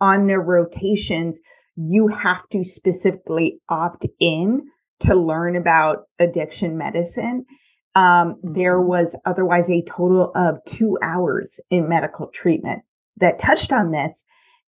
[0.00, 1.38] on their rotations,
[1.76, 4.62] you have to specifically opt in
[5.00, 7.46] to learn about addiction medicine.
[7.94, 8.88] Um, there mm-hmm.
[8.88, 12.82] was otherwise a total of two hours in medical treatment
[13.16, 14.24] that touched on this.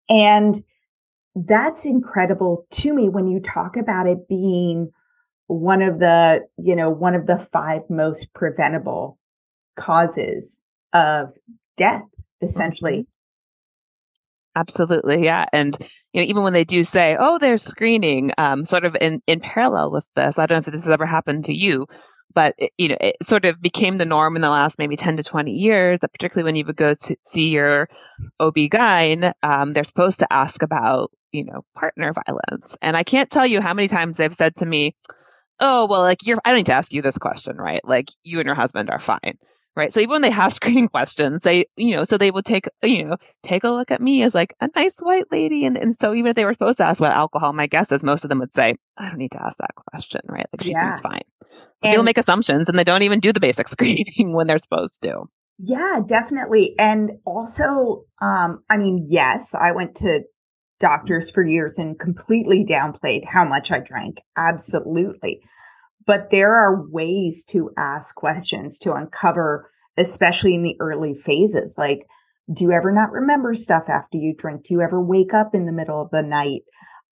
[0.08, 0.62] And
[1.36, 4.90] that's incredible to me when you talk about it being
[5.48, 9.18] one of the, you know, one of the five most preventable
[9.76, 10.58] causes
[10.92, 11.32] of
[11.76, 12.02] death,
[12.40, 13.00] essentially.
[13.00, 13.10] Mm-hmm.
[14.56, 15.76] Absolutely, yeah, and
[16.14, 19.38] you know, even when they do say, "Oh, there's screening," um, sort of in in
[19.38, 21.86] parallel with this, I don't know if this has ever happened to you,
[22.34, 25.16] but it, you know, it sort of became the norm in the last maybe ten
[25.16, 26.00] to twenty years.
[26.00, 27.88] That particularly when you would go to see your
[28.40, 32.76] OB-GYN, um, they're supposed to ask about you know, partner violence.
[32.80, 34.96] And I can't tell you how many times they've said to me,
[35.60, 37.80] Oh, well, like you're, I don't need to ask you this question, right?
[37.84, 39.38] Like you and your husband are fine.
[39.76, 39.92] Right?
[39.92, 43.04] So even when they have screening questions, they, you know, so they would take, you
[43.04, 45.64] know, take a look at me as like a nice white lady.
[45.64, 48.02] And, and so even if they were supposed to ask about alcohol, my guess is
[48.02, 50.46] most of them would say, I don't need to ask that question, right?
[50.52, 50.92] Like she yeah.
[50.92, 51.22] seems fine.
[51.82, 55.02] So people make assumptions and they don't even do the basic screening when they're supposed
[55.02, 55.24] to.
[55.58, 56.74] Yeah, definitely.
[56.78, 60.22] And also, um, I mean, yes, I went to
[60.80, 64.18] doctors for years and completely downplayed how much I drank.
[64.36, 65.40] Absolutely.
[66.06, 71.74] But there are ways to ask questions to uncover, especially in the early phases.
[71.76, 72.06] Like,
[72.52, 74.64] do you ever not remember stuff after you drink?
[74.64, 76.62] Do you ever wake up in the middle of the night?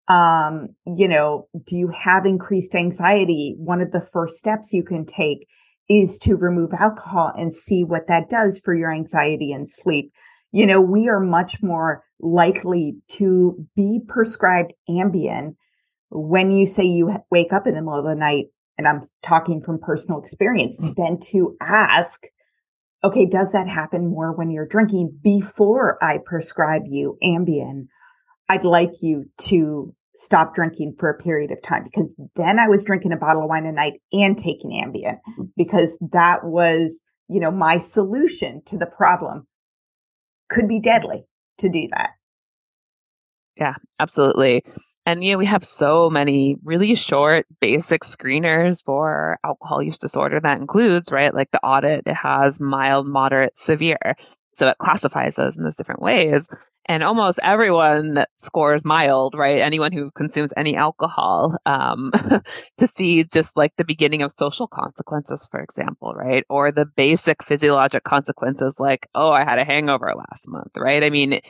[0.07, 3.57] Um, you know, do you have increased anxiety?
[3.59, 5.49] One of the first steps you can take
[5.89, 10.13] is to remove alcohol and see what that does for your anxiety and sleep.
[10.53, 15.57] You know, we are much more likely to be prescribed Ambien
[16.11, 18.47] when you say you wake up in the middle of the night
[18.77, 20.95] and I'm talking from personal experience, mm.
[20.97, 22.25] then to ask,
[23.03, 27.87] okay, does that happen more when you're drinking before I prescribe you Ambien?
[28.49, 32.85] I'd like you to stop drinking for a period of time because then I was
[32.85, 35.49] drinking a bottle of wine a night and taking Ambien mm.
[35.57, 39.47] because that was, you know, my solution to the problem
[40.49, 41.25] could be deadly
[41.59, 42.11] to do that.
[43.57, 44.65] Yeah, absolutely.
[45.07, 50.41] And you know, we have so many really short basic screeners for alcohol use disorder
[50.41, 51.35] that includes, right?
[51.35, 54.17] Like the audit, it has mild, moderate, severe.
[54.55, 56.49] So it classifies those in those different ways.
[56.87, 59.59] And almost everyone scores mild, right?
[59.61, 62.13] Anyone who consumes any alcohol, um,
[62.79, 66.45] to see just like the beginning of social consequences, for example, right?
[66.51, 71.03] Or the basic physiologic consequences like, oh, I had a hangover last month, right?
[71.03, 71.41] I mean,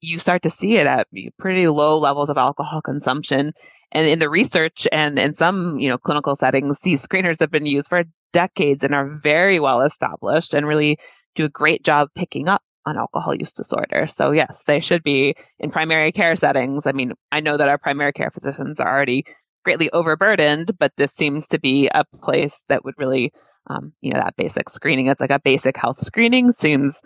[0.00, 3.52] you start to see it at pretty low levels of alcohol consumption.
[3.92, 7.66] And in the research and in some, you know, clinical settings, these screeners have been
[7.66, 10.98] used for decades and are very well established and really
[11.34, 14.06] do a great job picking up on alcohol use disorder.
[14.08, 16.86] So yes, they should be in primary care settings.
[16.86, 19.24] I mean, I know that our primary care physicians are already
[19.64, 23.32] greatly overburdened, but this seems to be a place that would really,
[23.68, 25.08] um, you know, that basic screening.
[25.08, 27.02] It's like a basic health screening seems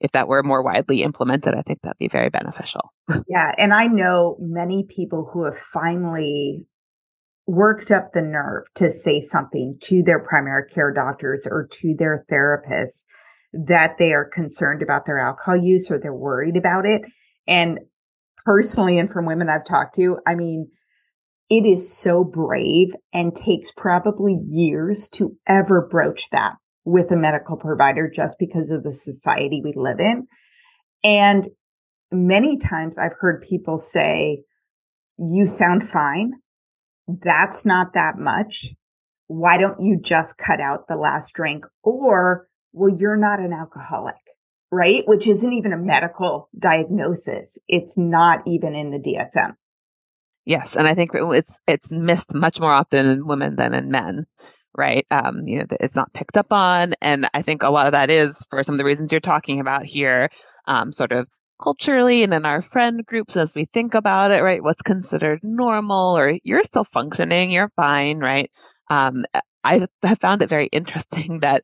[0.00, 2.92] if that were more widely implemented, I think that'd be very beneficial.
[3.28, 3.52] yeah.
[3.56, 6.66] And I know many people who have finally
[7.46, 12.24] worked up the nerve to say something to their primary care doctors or to their
[12.30, 13.04] therapists
[13.52, 17.02] that they are concerned about their alcohol use or they're worried about it.
[17.46, 17.80] And
[18.44, 20.70] personally, and from women I've talked to, I mean,
[21.50, 27.56] it is so brave and takes probably years to ever broach that with a medical
[27.56, 30.26] provider just because of the society we live in.
[31.04, 31.48] And
[32.10, 34.42] many times I've heard people say,
[35.18, 36.32] you sound fine.
[37.06, 38.68] That's not that much.
[39.26, 41.64] Why don't you just cut out the last drink?
[41.82, 44.16] Or, well, you're not an alcoholic,
[44.72, 45.04] right?
[45.06, 47.58] Which isn't even a medical diagnosis.
[47.68, 49.54] It's not even in the DSM.
[50.46, 54.26] Yes, and I think it's it's missed much more often in women than in men
[54.76, 55.06] right?
[55.10, 56.94] Um, you know, it's not picked up on.
[57.00, 59.60] And I think a lot of that is for some of the reasons you're talking
[59.60, 60.30] about here,
[60.66, 61.28] um, sort of
[61.62, 64.62] culturally and in our friend groups as we think about it, right?
[64.62, 68.50] What's considered normal or you're still functioning, you're fine, right?
[68.88, 69.24] Um,
[69.62, 71.62] I have found it very interesting that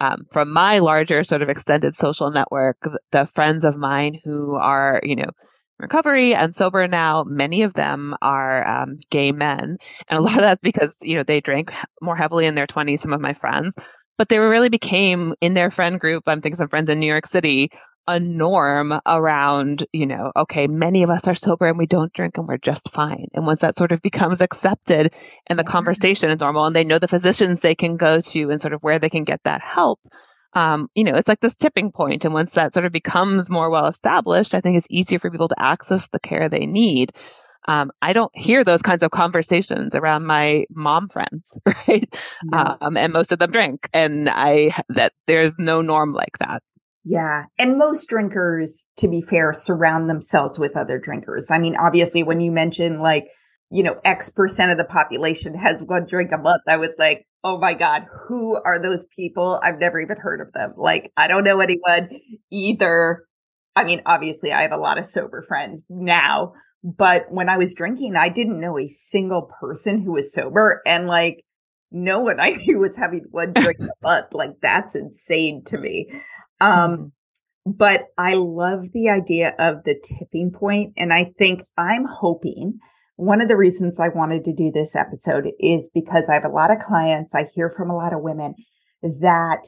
[0.00, 2.76] um, from my larger sort of extended social network,
[3.12, 5.30] the friends of mine who are, you know,
[5.78, 7.24] recovery and sober now.
[7.24, 9.78] Many of them are um, gay men.
[10.08, 13.00] And a lot of that's because, you know, they drank more heavily in their 20s,
[13.00, 13.74] some of my friends,
[14.18, 16.24] but they really became in their friend group.
[16.26, 17.70] I'm thinking some friends in New York City,
[18.06, 22.36] a norm around, you know, okay, many of us are sober and we don't drink
[22.36, 23.26] and we're just fine.
[23.32, 25.12] And once that sort of becomes accepted
[25.46, 28.60] and the conversation is normal and they know the physicians they can go to and
[28.60, 30.00] sort of where they can get that help,
[30.54, 32.24] um, you know, it's like this tipping point.
[32.24, 35.48] And once that sort of becomes more well established, I think it's easier for people
[35.48, 37.12] to access the care they need.
[37.66, 42.08] Um, I don't hear those kinds of conversations around my mom friends, right?
[42.52, 42.74] Yeah.
[42.80, 46.62] Um, and most of them drink, and I that there's no norm like that.
[47.04, 47.44] Yeah.
[47.58, 51.48] And most drinkers, to be fair, surround themselves with other drinkers.
[51.50, 53.26] I mean, obviously, when you mention like,
[53.70, 57.26] you know, X percent of the population has one drink a month, I was like,
[57.44, 59.60] oh my God, who are those people?
[59.62, 60.72] I've never even heard of them.
[60.78, 62.08] Like, I don't know anyone
[62.50, 63.26] either.
[63.76, 67.74] I mean, obviously, I have a lot of sober friends now, but when I was
[67.74, 70.80] drinking, I didn't know a single person who was sober.
[70.86, 71.44] And like,
[71.92, 74.26] no one I knew was having one drink a month.
[74.32, 76.08] Like, that's insane to me.
[76.62, 77.12] Um,
[77.66, 77.72] mm-hmm.
[77.72, 82.78] but I love the idea of the tipping point, And I think I'm hoping
[83.16, 86.48] one of the reasons I wanted to do this episode is because I have a
[86.48, 87.34] lot of clients.
[87.34, 88.54] I hear from a lot of women
[89.02, 89.66] that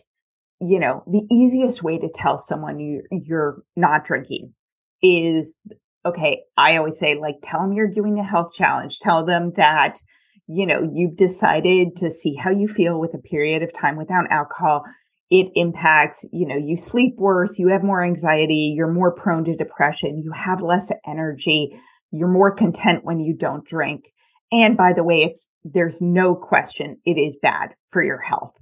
[0.60, 4.54] you know, the easiest way to tell someone you, you're not drinking
[5.02, 5.58] is
[6.04, 6.42] okay.
[6.56, 8.98] I always say, like, tell them you're doing a health challenge.
[9.00, 9.98] Tell them that,
[10.46, 14.30] you know, you've decided to see how you feel with a period of time without
[14.30, 14.84] alcohol.
[15.28, 19.56] It impacts, you know, you sleep worse, you have more anxiety, you're more prone to
[19.56, 21.78] depression, you have less energy,
[22.18, 24.12] you're more content when you don't drink.
[24.52, 28.54] And by the way, it's, there's no question it is bad for your health.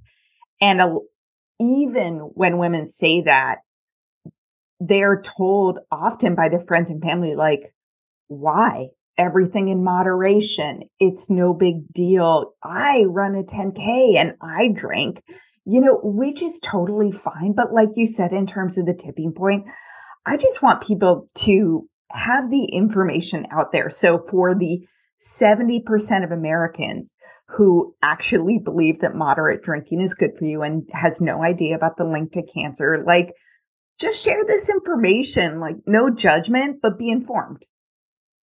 [0.61, 0.97] And a,
[1.59, 3.59] even when women say that,
[4.79, 7.73] they're told often by their friends and family, like,
[8.27, 8.87] why?
[9.17, 10.83] Everything in moderation.
[10.99, 12.53] It's no big deal.
[12.63, 15.21] I run a 10K and I drink,
[15.65, 17.53] you know, which is totally fine.
[17.55, 19.65] But like you said, in terms of the tipping point,
[20.25, 23.89] I just want people to have the information out there.
[23.89, 24.87] So for the
[25.19, 27.11] 70% of Americans
[27.47, 31.97] who actually believe that moderate drinking is good for you and has no idea about
[31.97, 33.33] the link to cancer, like
[33.99, 37.63] just share this information, like no judgment, but be informed.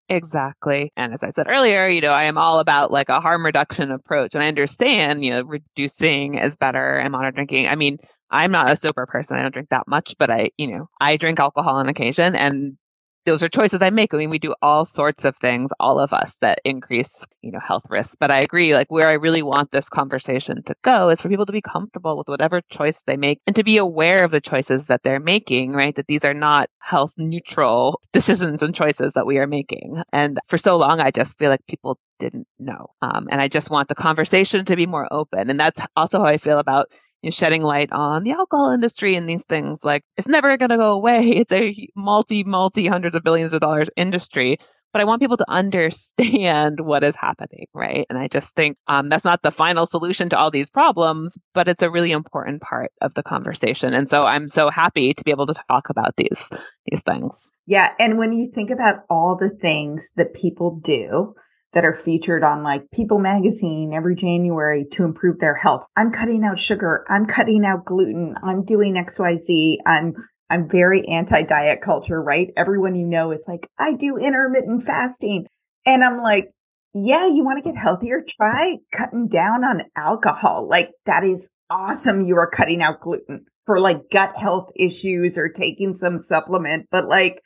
[0.08, 0.92] Exactly.
[0.96, 3.90] And as I said earlier, you know, I am all about like a harm reduction
[3.90, 4.34] approach.
[4.34, 7.68] And I understand, you know, reducing is better and moderate drinking.
[7.68, 7.98] I mean,
[8.30, 9.36] I'm not a sober person.
[9.36, 12.76] I don't drink that much, but I, you know, I drink alcohol on occasion and
[13.24, 14.12] those are choices I make.
[14.12, 17.60] I mean, we do all sorts of things, all of us that increase, you know,
[17.60, 18.16] health risks.
[18.18, 21.46] But I agree, like where I really want this conversation to go is for people
[21.46, 24.86] to be comfortable with whatever choice they make and to be aware of the choices
[24.86, 25.94] that they're making, right?
[25.94, 30.02] That these are not health neutral decisions and choices that we are making.
[30.12, 32.90] And for so long, I just feel like people didn't know.
[33.02, 35.50] Um, and I just want the conversation to be more open.
[35.50, 36.88] And that's also how I feel about
[37.22, 39.84] you know, shedding light on the alcohol industry and these things.
[39.84, 41.32] Like it's never going to go away.
[41.42, 44.58] It's a multi, multi hundreds of billions of dollars industry.
[44.92, 48.06] But I want people to understand what is happening, right?
[48.10, 51.66] And I just think um, that's not the final solution to all these problems, but
[51.66, 53.94] it's a really important part of the conversation.
[53.94, 56.48] And so I'm so happy to be able to talk about these
[56.90, 57.52] these things.
[57.66, 61.34] Yeah, and when you think about all the things that people do,
[61.72, 65.84] that are featured on like People magazine every January to improve their health.
[65.96, 67.04] I'm cutting out sugar.
[67.08, 68.34] I'm cutting out gluten.
[68.42, 69.76] I'm doing XYZ.
[69.86, 70.14] I'm
[70.50, 72.48] I'm very anti-diet culture, right?
[72.58, 75.46] Everyone you know is like, I do intermittent fasting.
[75.86, 76.50] And I'm like,
[76.94, 78.22] yeah, you want to get healthier?
[78.28, 80.68] Try cutting down on alcohol.
[80.68, 82.26] Like that is awesome.
[82.26, 87.06] You are cutting out gluten for like gut health issues or taking some supplement, but
[87.06, 87.42] like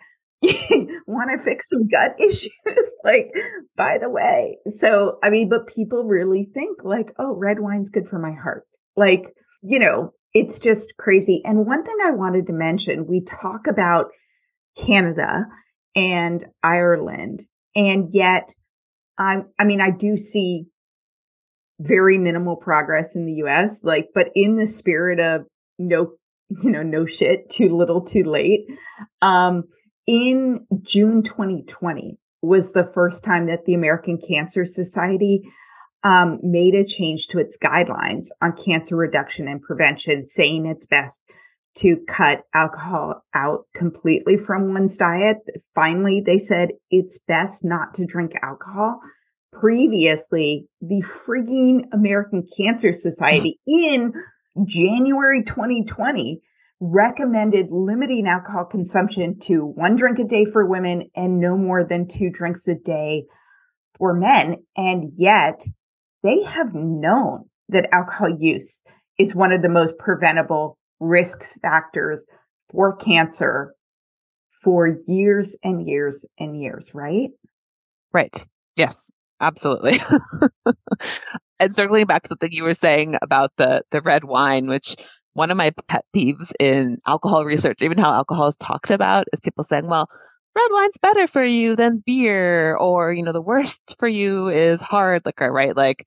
[1.06, 3.30] want to fix some gut issues like
[3.76, 4.58] by the way.
[4.68, 8.64] So i mean but people really think like oh red wine's good for my heart.
[8.96, 11.40] Like you know it's just crazy.
[11.44, 14.06] And one thing i wanted to mention we talk about
[14.76, 15.46] canada
[15.94, 17.40] and ireland
[17.74, 18.52] and yet
[19.18, 20.66] i'm i mean i do see
[21.80, 25.46] very minimal progress in the us like but in the spirit of
[25.78, 26.12] no
[26.62, 28.66] you know no shit too little too late
[29.22, 29.64] um
[30.06, 35.50] in June 2020 was the first time that the American Cancer Society
[36.04, 41.20] um, made a change to its guidelines on cancer reduction and prevention, saying it's best
[41.76, 45.38] to cut alcohol out completely from one's diet.
[45.74, 49.00] Finally, they said it's best not to drink alcohol.
[49.52, 54.12] Previously, the frigging American Cancer Society in
[54.64, 56.40] January 2020
[56.80, 62.06] recommended limiting alcohol consumption to one drink a day for women and no more than
[62.06, 63.24] two drinks a day
[63.98, 64.56] for men.
[64.76, 65.62] And yet
[66.22, 68.82] they have known that alcohol use
[69.18, 72.22] is one of the most preventable risk factors
[72.70, 73.74] for cancer
[74.62, 77.30] for years and years and years, right?
[78.12, 78.46] Right.
[78.76, 80.00] Yes, absolutely.
[81.60, 84.96] and circling back to something you were saying about the the red wine, which
[85.36, 89.40] one of my pet peeves in alcohol research, even how alcohol is talked about, is
[89.40, 90.08] people saying, well,
[90.56, 94.80] red wine's better for you than beer, or, you know, the worst for you is
[94.80, 95.76] hard liquor, right?
[95.76, 96.06] Like,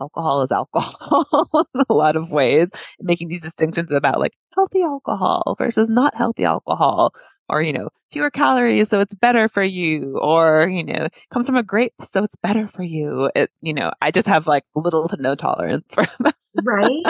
[0.00, 1.26] alcohol is alcohol
[1.74, 2.68] in a lot of ways,
[3.00, 7.12] making these distinctions about like healthy alcohol versus not healthy alcohol,
[7.48, 11.56] or, you know, fewer calories, so it's better for you, or, you know, comes from
[11.56, 13.30] a grape, so it's better for you.
[13.34, 16.34] It, you know, I just have like little to no tolerance for that.
[16.54, 17.06] Right.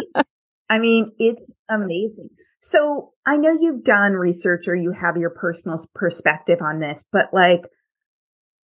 [0.69, 2.31] I mean, it's amazing.
[2.61, 7.33] So I know you've done research or you have your personal perspective on this, but
[7.33, 7.63] like,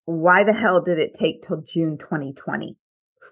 [0.05, 2.76] why the hell did it take till June 2020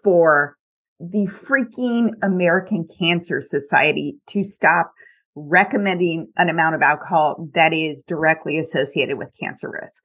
[0.05, 0.57] for
[1.01, 4.93] the freaking American Cancer Society to stop
[5.35, 10.05] recommending an amount of alcohol that is directly associated with cancer risk?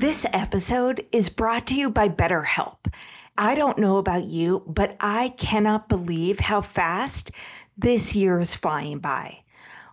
[0.00, 2.92] This episode is brought to you by BetterHelp.
[3.38, 7.30] I don't know about you, but I cannot believe how fast
[7.78, 9.38] this year is flying by.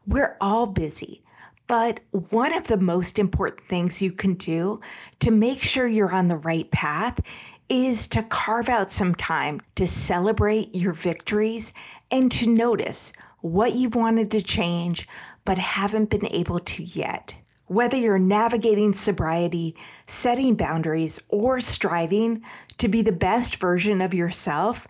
[0.06, 1.24] We're all busy,
[1.66, 4.82] but one of the most important things you can do
[5.20, 7.22] to make sure you're on the right path
[7.70, 11.72] is to carve out some time to celebrate your victories
[12.12, 15.08] and to notice what you've wanted to change
[15.46, 17.36] but haven't been able to yet.
[17.70, 19.76] Whether you're navigating sobriety,
[20.08, 22.42] setting boundaries, or striving
[22.80, 24.88] to be the best version of yourself,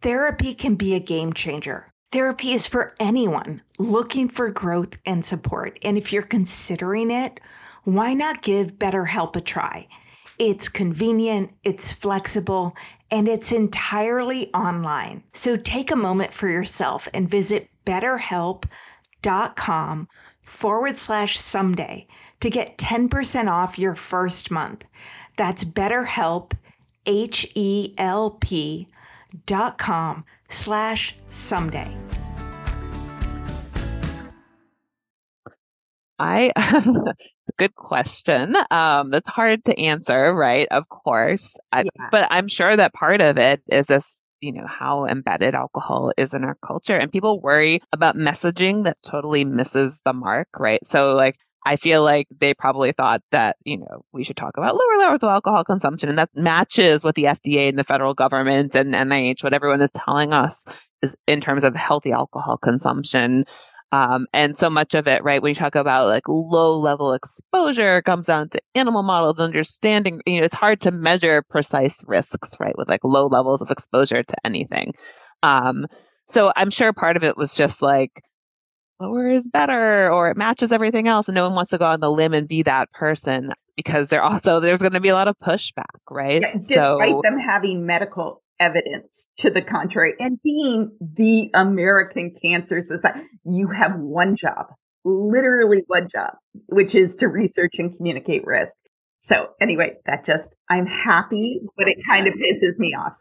[0.00, 1.92] therapy can be a game changer.
[2.12, 5.78] Therapy is for anyone looking for growth and support.
[5.82, 7.38] And if you're considering it,
[7.84, 9.86] why not give BetterHelp a try?
[10.38, 12.74] It's convenient, it's flexible,
[13.10, 15.22] and it's entirely online.
[15.34, 20.08] So take a moment for yourself and visit betterhelp.com
[20.46, 22.06] forward slash someday
[22.40, 24.84] to get 10% off your first month.
[25.36, 26.52] That's BetterHelp,
[27.04, 28.88] H E L P
[29.44, 31.94] dot com slash someday.
[36.18, 36.52] I
[37.58, 38.56] good question.
[38.70, 40.66] Um, that's hard to answer, right?
[40.70, 42.08] Of course, I, yeah.
[42.10, 46.34] but I'm sure that part of it is this, you know, how embedded alcohol is
[46.34, 50.84] in our culture, and people worry about messaging that totally misses the mark, right?
[50.86, 54.76] So, like, I feel like they probably thought that, you know, we should talk about
[54.76, 56.08] lower levels of alcohol consumption.
[56.08, 59.90] And that matches what the FDA and the federal government and NIH, what everyone is
[59.92, 60.64] telling us
[61.02, 63.44] is in terms of healthy alcohol consumption.
[63.92, 68.02] Um, and so much of it, right, when you talk about like low level exposure,
[68.02, 72.76] comes down to animal models, understanding, you know, it's hard to measure precise risks, right,
[72.76, 74.92] with like low levels of exposure to anything.
[75.42, 75.86] Um,
[76.26, 78.10] so I'm sure part of it was just like,
[78.98, 81.28] lower is better or it matches everything else.
[81.28, 84.22] And no one wants to go on the limb and be that person because they're
[84.22, 86.42] also, there's going to be a lot of pushback, right?
[86.42, 92.82] Yeah, despite so, them having medical evidence to the contrary and being the American Cancer
[92.84, 93.26] Society.
[93.44, 94.66] You have one job,
[95.04, 96.34] literally one job,
[96.66, 98.76] which is to research and communicate risk.
[99.18, 103.16] So anyway, that just, I'm happy, but it kind of pisses me off.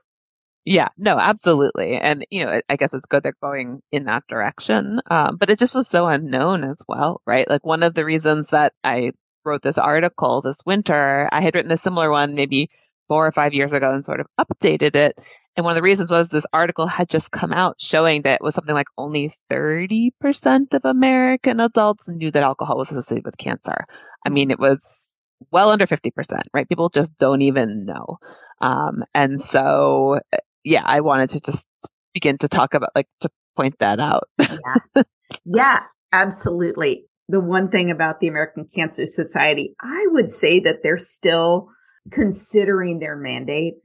[0.63, 1.97] Yeah, no, absolutely.
[1.97, 4.99] And, you know, I guess it's good they're going in that direction.
[5.11, 7.47] Um, but it just was so unknown as well, right?
[7.47, 9.11] Like one of the reasons that I
[9.43, 12.71] wrote this article this winter, I had written a similar one maybe
[13.07, 15.17] four or five years ago and sort of updated it.
[15.55, 18.43] And one of the reasons was this article had just come out showing that it
[18.43, 23.85] was something like only 30% of American adults knew that alcohol was associated with cancer.
[24.25, 25.17] I mean, it was
[25.51, 26.11] well under 50%,
[26.53, 26.67] right?
[26.67, 28.17] People just don't even know.
[28.59, 30.19] Um, and so,
[30.63, 31.67] yeah, I wanted to just
[32.13, 34.27] begin to talk about, like, to point that out.
[34.39, 35.03] yeah.
[35.45, 35.79] yeah,
[36.11, 37.05] absolutely.
[37.29, 41.69] The one thing about the American Cancer Society, I would say that they're still
[42.11, 43.75] considering their mandate,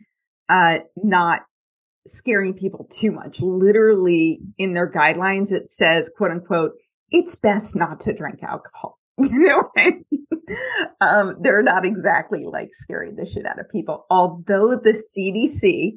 [0.49, 1.43] uh, not
[2.07, 3.41] scaring people too much.
[3.41, 6.73] Literally in their guidelines, it says, quote unquote,
[7.11, 8.99] it's best not to drink alcohol.
[9.23, 10.27] You know, I mean?
[11.01, 14.07] um, they're not exactly like scaring the shit out of people.
[14.11, 15.93] Although the CDC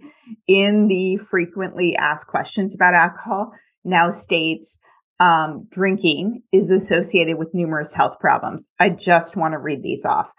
[0.48, 3.52] in the frequently asked questions about alcohol
[3.86, 4.78] now states
[5.20, 8.66] um, drinking is associated with numerous health problems.
[8.80, 10.30] I just want to read these off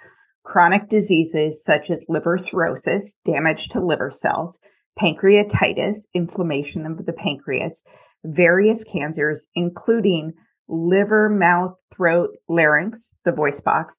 [0.45, 4.59] chronic diseases such as liver cirrhosis, damage to liver cells,
[4.99, 7.83] pancreatitis, inflammation of the pancreas,
[8.25, 10.33] various cancers, including
[10.69, 13.97] liver, mouth, throat, larynx, the voice box,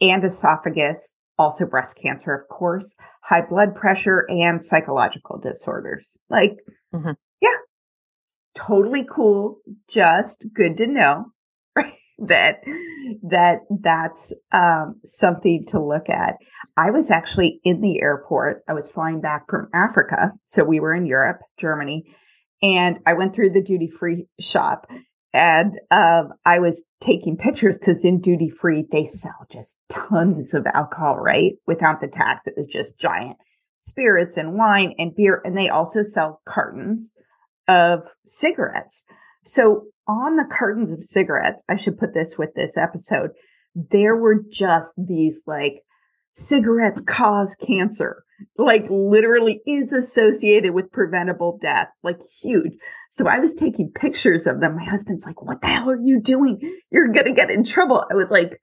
[0.00, 6.16] and esophagus, also breast cancer, of course, high blood pressure, and psychological disorders.
[6.28, 6.56] Like,
[6.94, 7.12] mm-hmm.
[7.40, 7.56] yeah,
[8.54, 9.58] totally cool.
[9.88, 11.26] Just good to know,
[11.78, 11.92] right?
[12.18, 12.60] that
[13.22, 16.36] that that's um, something to look at.
[16.76, 18.62] I was actually in the airport.
[18.68, 22.04] I was flying back from Africa, so we were in Europe, Germany,
[22.62, 24.86] and I went through the duty free shop.
[25.34, 30.66] And um, I was taking pictures because in duty free they sell just tons of
[30.66, 31.52] alcohol, right?
[31.66, 33.36] Without the tax, it was just giant
[33.78, 37.10] spirits and wine and beer, and they also sell cartons
[37.68, 39.04] of cigarettes.
[39.48, 43.30] So on the cartons of cigarettes, I should put this with this episode,
[43.74, 45.82] there were just these like
[46.34, 48.24] cigarettes cause cancer,
[48.58, 52.72] like literally is associated with preventable death, like huge.
[53.10, 54.76] So I was taking pictures of them.
[54.76, 56.60] My husband's like, what the hell are you doing?
[56.90, 58.04] You're going to get in trouble.
[58.10, 58.60] I was like,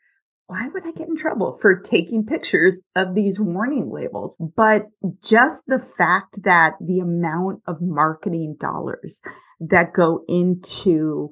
[0.47, 4.37] why would I get in trouble for taking pictures of these warning labels?
[4.39, 4.83] But
[5.23, 9.21] just the fact that the amount of marketing dollars
[9.59, 11.31] that go into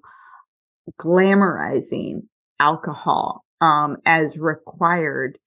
[1.00, 2.24] glamorizing
[2.60, 5.38] alcohol um, as required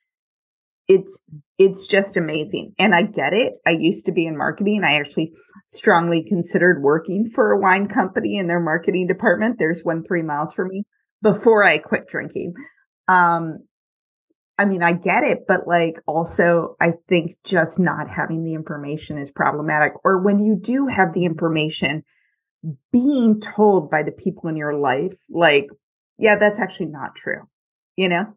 [0.89, 1.19] it's
[1.59, 2.75] it's just amazing.
[2.79, 3.55] And I get it.
[3.67, 4.83] I used to be in marketing.
[4.85, 5.33] I actually
[5.67, 9.57] strongly considered working for a wine company in their marketing department.
[9.59, 10.85] There's one three miles from me
[11.23, 12.55] before I quit drinking.
[13.09, 13.61] Um,
[14.59, 19.19] I mean, I get it, but like also I think just not having the information
[19.19, 19.93] is problematic.
[20.05, 22.05] Or when you do have the information,
[22.93, 25.69] being told by the people in your life, like,
[26.19, 27.43] yeah, that's actually not true,
[27.97, 28.35] you know?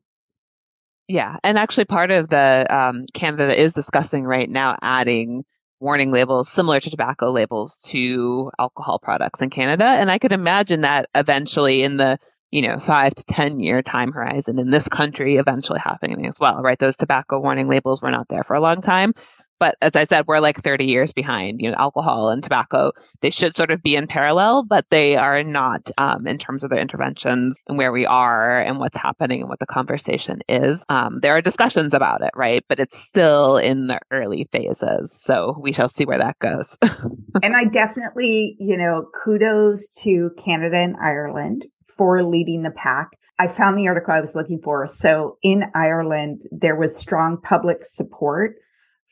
[1.07, 1.37] Yeah.
[1.43, 5.43] And actually, part of the um, Canada is discussing right now adding
[5.79, 9.85] warning labels similar to tobacco labels to alcohol products in Canada.
[9.85, 12.19] And I could imagine that eventually in the
[12.51, 16.61] you know, five to 10 year time horizon in this country eventually happening as well,
[16.61, 16.79] right?
[16.79, 19.13] Those tobacco warning labels were not there for a long time.
[19.59, 22.93] But as I said, we're like 30 years behind, you know, alcohol and tobacco.
[23.21, 26.69] They should sort of be in parallel, but they are not um, in terms of
[26.69, 30.85] their interventions and where we are and what's happening and what the conversation is.
[30.87, 32.63] Um, there are discussions about it, right?
[32.69, 35.11] But it's still in the early phases.
[35.11, 36.77] So we shall see where that goes.
[37.43, 41.65] and I definitely, you know, kudos to Canada and Ireland
[41.99, 43.09] for leading the pack.
[43.37, 44.87] I found the article I was looking for.
[44.87, 48.55] So in Ireland, there was strong public support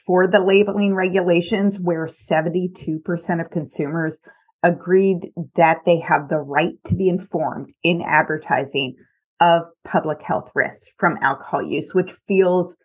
[0.06, 4.18] for the labeling regulations where 72% of consumers
[4.64, 8.96] agreed that they have the right to be informed in advertising
[9.42, 12.78] of public health risks from alcohol use, which feels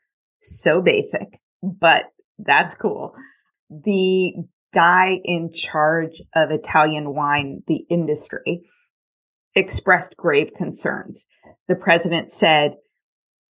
[0.43, 2.07] so basic, but
[2.41, 3.15] that's cool.
[3.71, 4.33] The
[4.75, 8.63] guy in charge of Italian wine, the industry,
[9.55, 11.27] expressed grave concerns.
[11.69, 12.77] The president said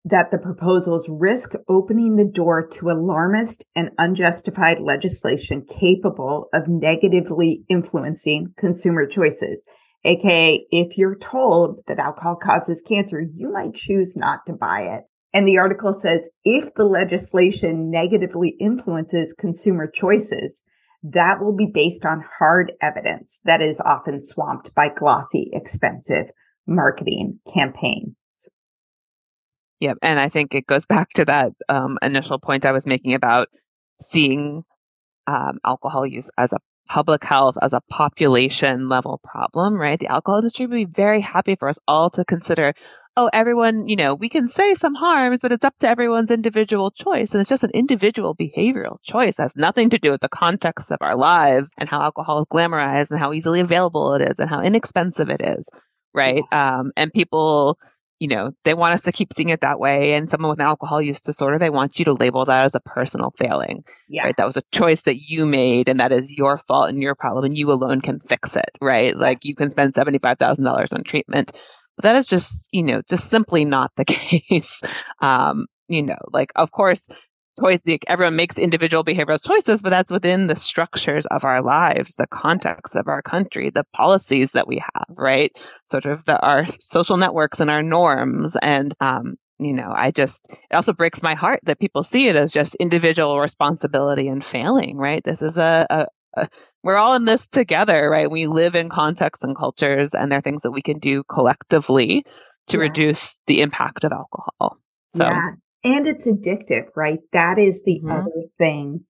[0.05, 7.65] that the proposals risk opening the door to alarmist and unjustified legislation capable of negatively
[7.69, 9.59] influencing consumer choices.
[10.05, 15.05] AKA, if you're told that alcohol causes cancer, you might choose not to buy it.
[15.35, 20.63] And the article says if the legislation negatively influences consumer choices,
[21.03, 26.27] that will be based on hard evidence that is often swamped by glossy, expensive
[26.67, 28.15] marketing campaigns.
[29.81, 29.99] Yep.
[30.03, 33.49] And I think it goes back to that um, initial point I was making about
[34.01, 34.65] seeing
[35.27, 39.99] um, alcohol use as a public health, as a population level problem, right?
[39.99, 42.75] The alcohol industry would be very happy for us all to consider
[43.19, 46.93] oh, everyone, you know, we can say some harms, but it's up to everyone's individual
[46.93, 47.33] choice.
[47.33, 49.41] And it's just an individual behavioral choice.
[49.41, 52.47] It has nothing to do with the context of our lives and how alcohol is
[52.47, 55.69] glamorized and how easily available it is and how inexpensive it is.
[56.15, 56.45] Right.
[56.53, 57.77] Um, and people,
[58.21, 60.13] you know, they want us to keep seeing it that way.
[60.13, 62.81] And someone with an alcohol use disorder, they want you to label that as a
[62.81, 63.83] personal failing.
[64.09, 64.27] Yeah.
[64.27, 64.37] Right.
[64.37, 67.47] That was a choice that you made and that is your fault and your problem
[67.47, 68.71] and you alone can fix it.
[68.81, 69.17] Right.
[69.17, 71.51] Like you can spend $75,000 on treatment
[72.03, 74.81] that is just, you know, just simply not the case.
[75.21, 77.09] Um, you know, like, of course,
[77.61, 82.27] choice, everyone makes individual behavioral choices, but that's within the structures of our lives, the
[82.29, 85.53] context of our country, the policies that we have, right?
[85.85, 88.57] Sort of the, our social networks and our norms.
[88.63, 92.37] And, um, you know, I just, it also breaks my heart that people see it
[92.37, 95.23] as just individual responsibility and failing, right?
[95.25, 96.07] This is a, a,
[96.41, 96.49] a
[96.83, 98.31] we're all in this together, right?
[98.31, 102.25] We live in contexts and cultures, and there are things that we can do collectively
[102.69, 102.83] to yeah.
[102.83, 104.79] reduce the impact of alcohol.
[105.11, 105.25] So.
[105.25, 105.51] Yeah.
[105.85, 107.21] And it's addictive, right?
[107.33, 108.11] That is the mm-hmm.
[108.11, 109.05] other thing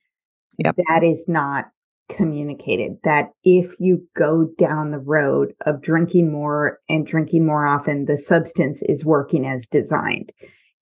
[0.58, 0.76] yep.
[0.76, 1.66] that is not
[2.10, 2.98] communicated.
[3.04, 8.18] That if you go down the road of drinking more and drinking more often, the
[8.18, 10.32] substance is working as designed.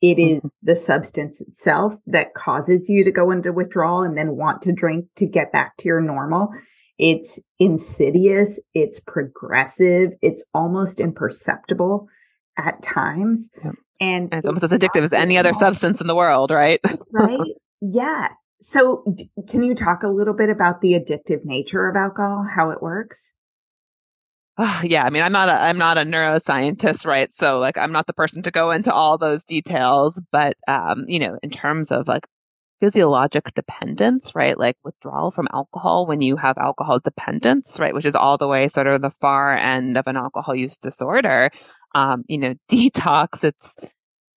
[0.03, 0.49] It is mm-hmm.
[0.62, 5.07] the substance itself that causes you to go into withdrawal and then want to drink
[5.16, 6.51] to get back to your normal.
[6.99, 8.59] It's insidious.
[8.74, 10.12] It's progressive.
[10.22, 12.09] It's almost imperceptible
[12.57, 13.51] at times.
[13.62, 16.80] And, and it's, it's almost as addictive as any other substance in the world, right?
[17.12, 17.40] right.
[17.82, 18.28] Yeah.
[18.62, 19.05] So
[19.51, 23.34] can you talk a little bit about the addictive nature of alcohol, how it works?
[24.59, 27.32] Oh, yeah, I mean, I'm not a I'm not a neuroscientist, right?
[27.34, 30.18] So like, I'm not the person to go into all those details.
[30.32, 32.26] But um, you know, in terms of like
[32.81, 34.59] physiologic dependence, right?
[34.59, 37.95] Like withdrawal from alcohol when you have alcohol dependence, right?
[37.95, 41.51] Which is all the way sort of the far end of an alcohol use disorder.
[41.95, 43.77] Um, you know, detox, it's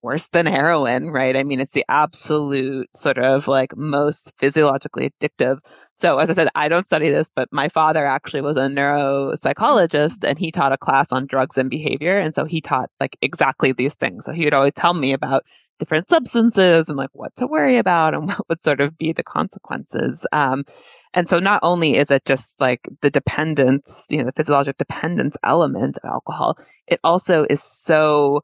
[0.01, 1.35] worse than heroin, right?
[1.35, 5.59] I mean, it's the absolute sort of like most physiologically addictive.
[5.95, 10.23] So, as I said, I don't study this, but my father actually was a neuropsychologist
[10.23, 12.17] and he taught a class on drugs and behavior.
[12.17, 14.25] And so he taught like exactly these things.
[14.25, 15.43] So he would always tell me about
[15.79, 19.23] different substances and like what to worry about and what would sort of be the
[19.23, 20.25] consequences.
[20.31, 20.65] Um,
[21.13, 25.35] and so not only is it just like the dependence, you know, the physiologic dependence
[25.43, 26.57] element of alcohol,
[26.87, 28.41] it also is so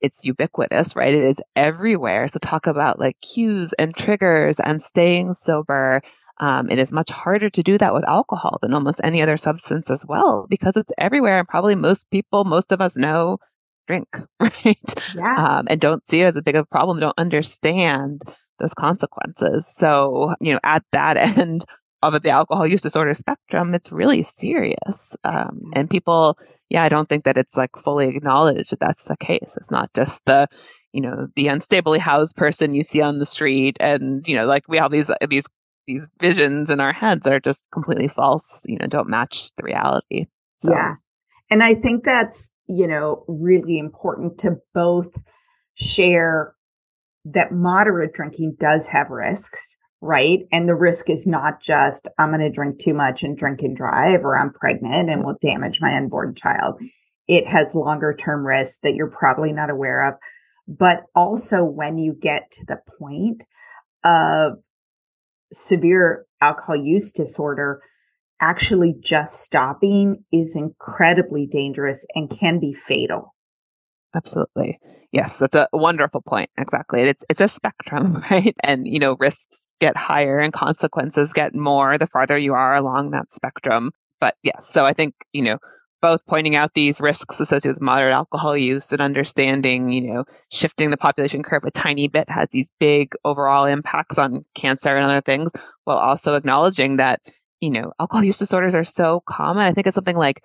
[0.00, 1.14] it's ubiquitous, right?
[1.14, 2.28] It is everywhere.
[2.28, 6.02] So talk about like cues and triggers and staying sober.
[6.40, 9.90] Um, it is much harder to do that with alcohol than almost any other substance
[9.90, 13.38] as well because it's everywhere and probably most people, most of us know
[13.88, 14.08] drink,
[14.40, 14.78] right?
[15.16, 15.34] Yeah.
[15.36, 18.22] Um, and don't see it as a big of a problem, don't understand
[18.60, 19.66] those consequences.
[19.66, 21.64] So, you know, at that end
[22.02, 25.16] of the alcohol use disorder spectrum, it's really serious.
[25.24, 29.16] Um, and people, yeah, I don't think that it's like fully acknowledged that that's the
[29.16, 29.54] case.
[29.56, 30.46] It's not just the,
[30.92, 34.64] you know, the unstably housed person you see on the street, and you know, like
[34.68, 35.44] we have these these
[35.86, 38.62] these visions in our heads that are just completely false.
[38.64, 40.26] You know, don't match the reality.
[40.56, 40.72] So.
[40.72, 40.94] Yeah,
[41.50, 45.08] and I think that's you know really important to both
[45.74, 46.54] share
[47.24, 50.40] that moderate drinking does have risks right?
[50.52, 53.76] And the risk is not just I'm going to drink too much and drink and
[53.76, 56.80] drive, or I'm pregnant and will damage my unborn child.
[57.26, 60.14] It has longer term risks that you're probably not aware of.
[60.66, 63.42] But also, when you get to the point
[64.04, 64.58] of
[65.52, 67.82] severe alcohol use disorder,
[68.40, 73.34] actually just stopping is incredibly dangerous and can be fatal.
[74.14, 74.78] Absolutely.
[75.12, 76.50] Yes, that's a wonderful point.
[76.58, 77.02] Exactly.
[77.02, 78.54] It's it's a spectrum, right?
[78.62, 83.10] And you know, risks get higher and consequences get more the farther you are along
[83.10, 83.92] that spectrum.
[84.20, 85.58] But yes, so I think, you know,
[86.00, 90.90] both pointing out these risks associated with moderate alcohol use and understanding, you know, shifting
[90.90, 95.20] the population curve a tiny bit has these big overall impacts on cancer and other
[95.20, 95.50] things,
[95.84, 97.20] while also acknowledging that,
[97.60, 99.64] you know, alcohol use disorders are so common.
[99.64, 100.42] I think it's something like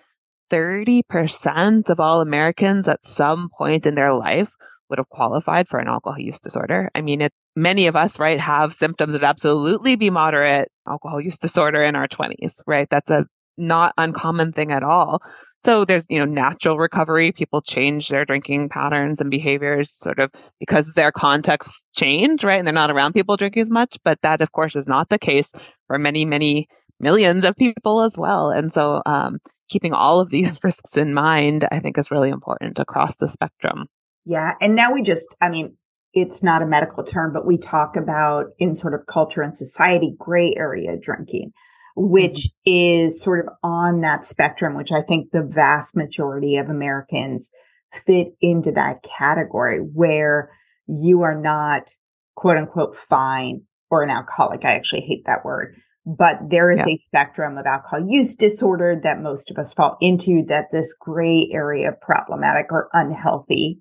[0.52, 4.54] 30% of all Americans at some point in their life
[4.90, 6.90] would have qualified for an alcohol use disorder.
[6.94, 11.38] I mean, it, many of us, right, have symptoms that absolutely be moderate alcohol use
[11.38, 12.88] disorder in our 20s, right?
[12.90, 13.26] That's a
[13.58, 15.22] not uncommon thing at all.
[15.66, 17.32] So there's, you know, natural recovery.
[17.32, 22.60] People change their drinking patterns and behaviors sort of because their contexts change, right?
[22.60, 23.98] And they're not around people drinking as much.
[24.04, 25.54] But that, of course, is not the case
[25.88, 26.68] for many, many
[27.04, 28.50] millions of people as well.
[28.50, 29.38] And so um,
[29.70, 33.88] keeping all of these risks in mind, I think is really important across the spectrum.
[34.26, 34.54] Yeah.
[34.62, 35.78] And now we just, I mean,
[36.14, 40.16] it's not a medical term, but we talk about in sort of culture and society,
[40.18, 41.52] gray area drinking,
[41.96, 43.08] which mm-hmm.
[43.10, 47.50] is sort of on that spectrum, which I think the vast majority of Americans
[47.92, 50.52] fit into that category where
[50.88, 51.90] you are not
[52.36, 54.66] quote unquote fine or an alcoholic.
[54.66, 55.76] I actually hate that word,
[56.06, 56.94] but there is yeah.
[56.94, 61.50] a spectrum of alcohol use disorder that most of us fall into that this gray
[61.52, 63.80] area of problematic or unhealthy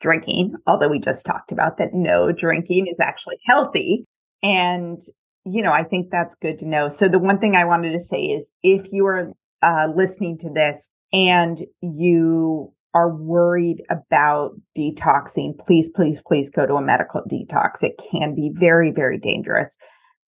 [0.00, 4.04] drinking, although we just talked about that no drinking is actually healthy.
[4.42, 5.00] And,
[5.44, 6.88] you know, I think that's good to know.
[6.88, 10.50] So the one thing I wanted to say is if you are uh, listening to
[10.50, 17.82] this and you are worried about detoxing, please, please, please go to a medical detox.
[17.82, 19.76] It can be very, very dangerous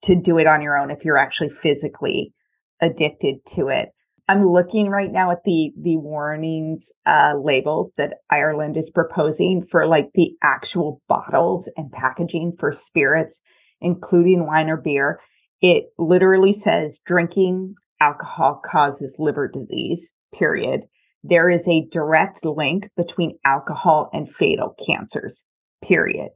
[0.03, 2.33] to do it on your own if you're actually physically
[2.81, 3.91] addicted to it.
[4.29, 9.87] I'm looking right now at the the warnings uh, labels that Ireland is proposing for
[9.87, 13.41] like the actual bottles and packaging for spirits,
[13.81, 15.21] including wine or beer.
[15.61, 20.09] It literally says drinking alcohol causes liver disease.
[20.35, 20.83] Period.
[21.23, 25.45] There is a direct link between alcohol and fatal cancers.
[25.83, 26.31] Period.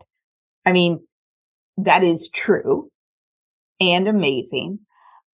[0.65, 1.01] I mean,
[1.77, 2.91] that is true
[3.81, 4.81] and amazing.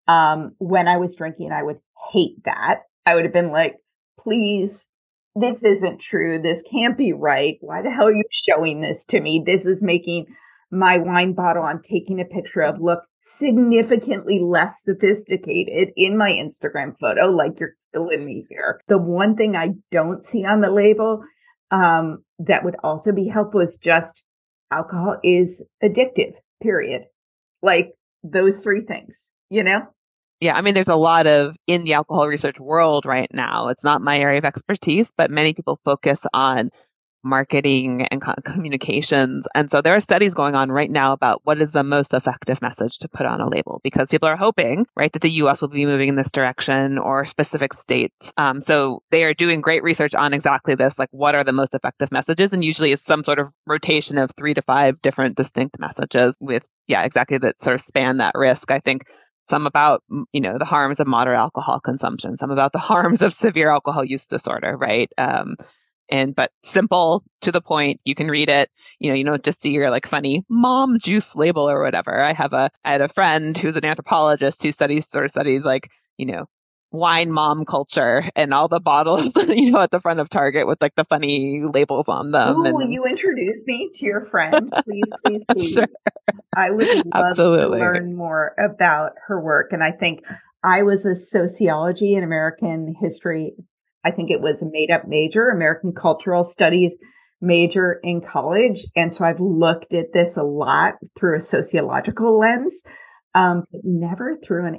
[0.09, 1.78] Um, when I was drinking, I would
[2.12, 2.82] hate that.
[3.05, 3.76] I would have been like,
[4.18, 4.88] please,
[5.34, 6.40] this isn't true.
[6.40, 7.59] This can't be right.
[7.61, 9.42] Why the hell are you showing this to me?
[9.44, 10.26] This is making
[10.70, 16.94] my wine bottle I'm taking a picture of look significantly less sophisticated in my Instagram
[17.01, 17.30] photo.
[17.30, 18.80] Like you're killing me here.
[18.88, 21.22] The one thing I don't see on the label
[21.70, 24.22] um, that would also be helpful is just
[24.70, 27.03] alcohol is addictive, period.
[27.62, 27.92] Like
[28.33, 29.87] those three things, you know?
[30.41, 33.68] Yeah, I mean, there's a lot of in the alcohol research world right now.
[33.68, 36.70] It's not my area of expertise, but many people focus on
[37.27, 39.47] marketing and communications.
[39.55, 42.62] And so there are studies going on right now about what is the most effective
[42.62, 45.68] message to put on a label because people are hoping, right, that the US will
[45.68, 48.33] be moving in this direction or specific states.
[48.37, 51.74] Um, so they are doing great research on exactly this, like what are the most
[51.74, 52.53] effective messages?
[52.53, 56.62] And usually it's some sort of rotation of three to five different distinct messages with,
[56.89, 58.70] yeah, exactly that sort of span that risk.
[58.70, 59.03] I think
[59.45, 63.32] some about you know the harms of moderate alcohol consumption some about the harms of
[63.32, 65.11] severe alcohol use disorder right?
[65.18, 65.57] Um,
[66.11, 68.70] and but simple to the point you can read it.
[69.01, 72.20] You know you don't just see your like funny mom juice label or whatever.
[72.22, 75.62] I have a i had a friend who's an anthropologist who studies sort of studies
[75.64, 76.47] like you know
[76.91, 80.80] wine mom culture and all the bottles, you know, at the front of Target with
[80.80, 82.55] like the funny labels on them.
[82.55, 82.74] Ooh, and...
[82.74, 84.72] will you introduce me to your friend?
[84.84, 85.72] Please, please, please.
[85.72, 85.87] Sure.
[86.55, 87.78] I would love Absolutely.
[87.78, 89.72] to learn more about her work.
[89.72, 90.20] And I think
[90.62, 93.55] I was a sociology and American history.
[94.05, 96.93] I think it was a made up major, American cultural studies
[97.41, 98.87] major in college.
[98.95, 102.82] And so I've looked at this a lot through a sociological lens,
[103.34, 104.76] um, but never through an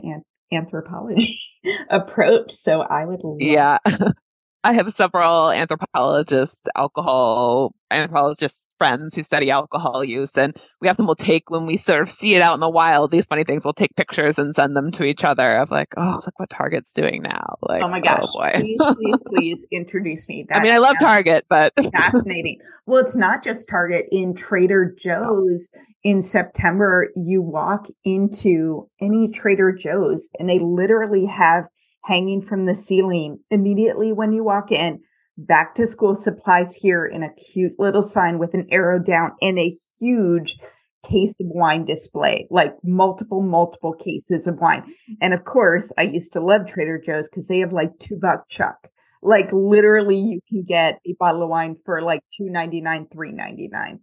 [0.51, 1.39] anthropology
[1.89, 2.53] approach.
[2.53, 3.77] So I would love- Yeah.
[4.63, 11.15] I have several anthropologists, alcohol anthropologists friends who study alcohol use and we often will
[11.15, 13.73] take when we sort of see it out in the wild these funny things we'll
[13.73, 17.21] take pictures and send them to each other of like oh look what target's doing
[17.21, 18.51] now like oh my oh gosh oh boy.
[18.55, 20.45] please please please introduce me.
[20.49, 22.59] That's i mean i love target but fascinating.
[22.85, 24.05] Well it's not just target.
[24.11, 25.69] In trader joe's
[26.03, 31.65] in september you walk into any trader joe's and they literally have
[32.03, 35.01] hanging from the ceiling immediately when you walk in
[35.37, 39.59] back to school supplies here in a cute little sign with an arrow down and
[39.59, 40.57] a huge
[41.05, 44.83] case of wine display, like multiple, multiple cases of wine.
[45.21, 48.49] And of course, I used to love Trader Joe's because they have like two buck
[48.49, 48.89] chuck.
[49.21, 53.31] Like literally you can get a bottle of wine for like two ninety nine, three
[53.31, 53.99] ninety nine.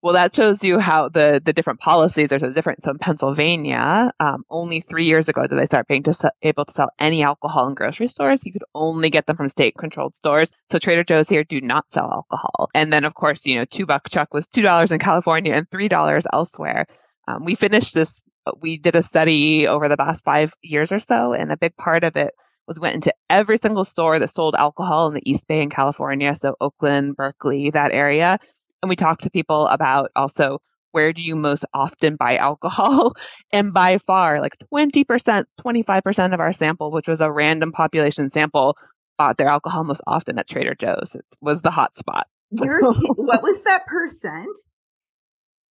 [0.00, 2.84] Well, that shows you how the, the different policies are so different.
[2.84, 6.72] So in Pennsylvania, um, only three years ago did they start being to, able to
[6.72, 8.44] sell any alcohol in grocery stores.
[8.44, 10.52] You could only get them from state controlled stores.
[10.70, 12.68] So Trader Joe's here do not sell alcohol.
[12.74, 16.22] And then, of course, you know, two buck chuck was $2 in California and $3
[16.32, 16.86] elsewhere.
[17.26, 18.22] Um, we finished this,
[18.60, 22.04] we did a study over the past five years or so, and a big part
[22.04, 22.34] of it
[22.68, 26.36] was went into every single store that sold alcohol in the East Bay in California.
[26.36, 28.38] So Oakland, Berkeley, that area
[28.82, 30.60] and we talk to people about also
[30.92, 33.14] where do you most often buy alcohol?
[33.52, 38.76] And by far, like 20%, 25% of our sample, which was a random population sample,
[39.16, 41.14] bought their alcohol most often at Trader Joe's.
[41.14, 42.26] It was the hot spot.
[42.50, 44.58] what was that percent?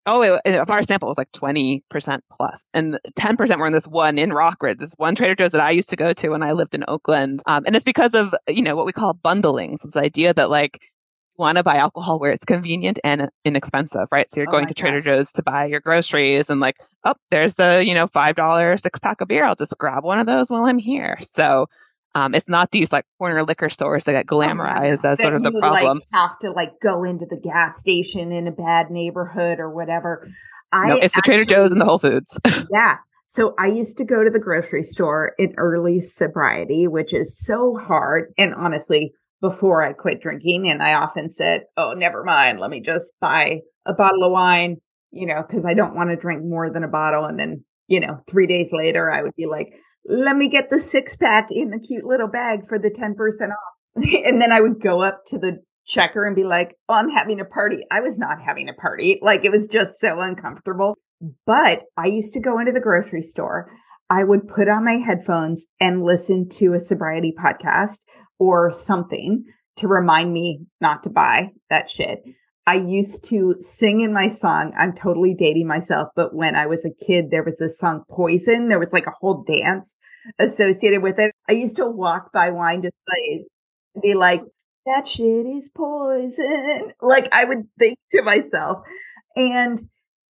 [0.07, 1.83] Oh, it, it, our sample was like 20%
[2.37, 2.63] plus.
[2.73, 5.91] And 10% were in this one in Rockridge, this one Trader Joe's that I used
[5.91, 7.43] to go to when I lived in Oakland.
[7.47, 9.77] Um, and it's because of, you know, what we call bundling.
[9.77, 10.81] So this idea that like
[11.39, 14.31] want to buy alcohol where it's convenient and inexpensive, right?
[14.31, 15.17] So you're oh going to Trader God.
[15.17, 19.21] Joe's to buy your groceries and like, oh, there's the, you know, $5 six pack
[19.21, 19.45] of beer.
[19.45, 21.19] I'll just grab one of those while I'm here.
[21.35, 21.67] So
[22.17, 25.35] um, it's not these like corner liquor stores that get oh glamorized oh as sort
[25.35, 25.99] of the problem.
[25.99, 30.27] Like, have to like go into the gas station in a bad neighborhood or whatever.
[30.73, 32.41] I no, it's actually, the Trader Joe's and the Whole Foods.
[32.73, 32.97] yeah.
[33.27, 37.77] So I used to go to the grocery store in early sobriety, which is so
[37.77, 38.33] hard.
[38.39, 39.13] And honestly,
[39.47, 40.69] before I quit drinking.
[40.69, 42.59] And I often said, Oh, never mind.
[42.59, 44.79] Let me just buy a bottle of wine,
[45.13, 47.25] you know, because I don't want to drink more than a bottle.
[47.25, 49.69] And then, you know, three days later, I would be like,
[50.05, 53.15] let me get the six pack in the cute little bag for the 10%
[53.51, 53.95] off.
[54.25, 57.41] and then I would go up to the checker and be like, Oh, I'm having
[57.41, 57.87] a party.
[57.89, 59.21] I was not having a party.
[59.23, 60.97] Like it was just so uncomfortable.
[61.47, 63.71] But I used to go into the grocery store.
[64.11, 67.99] I would put on my headphones and listen to a sobriety podcast
[68.39, 69.45] or something
[69.79, 72.23] to remind me not to buy that shit.
[72.67, 74.73] I used to sing in my song.
[74.77, 78.69] I'm totally dating myself, but when I was a kid, there was this song Poison.
[78.69, 79.95] There was like a whole dance
[80.39, 81.33] associated with it.
[81.49, 83.49] I used to walk by wine displays
[83.95, 84.43] and be like,
[84.87, 86.93] that shit is poison.
[87.01, 88.79] Like I would think to myself.
[89.37, 89.89] And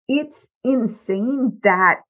[0.09, 2.00] it's insane that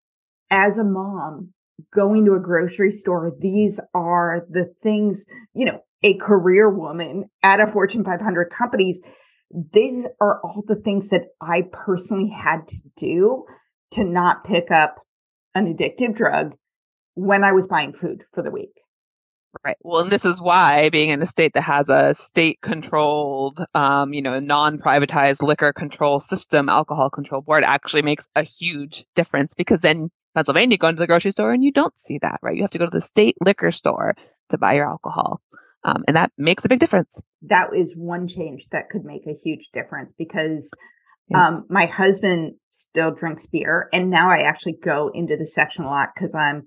[0.50, 1.52] as a mom,
[1.94, 5.24] going to a grocery store, these are the things,
[5.54, 8.98] you know, a career woman at a Fortune 500 companies,
[9.72, 13.44] these are all the things that I personally had to do
[13.92, 14.96] to not pick up
[15.54, 16.54] an addictive drug
[17.14, 18.72] when I was buying food for the week.
[19.64, 19.76] Right.
[19.82, 24.12] Well, and this is why being in a state that has a state controlled, um,
[24.12, 29.54] you know, non privatized liquor control system, alcohol control board actually makes a huge difference
[29.54, 32.54] because then Pennsylvania, you go into the grocery store and you don't see that, right?
[32.54, 34.14] You have to go to the state liquor store
[34.50, 35.40] to buy your alcohol.
[35.82, 37.18] Um, and that makes a big difference.
[37.42, 40.68] That is one change that could make a huge difference because
[41.28, 41.46] yeah.
[41.46, 45.88] um, my husband still drinks beer, and now I actually go into the section a
[45.88, 46.64] lot because I'm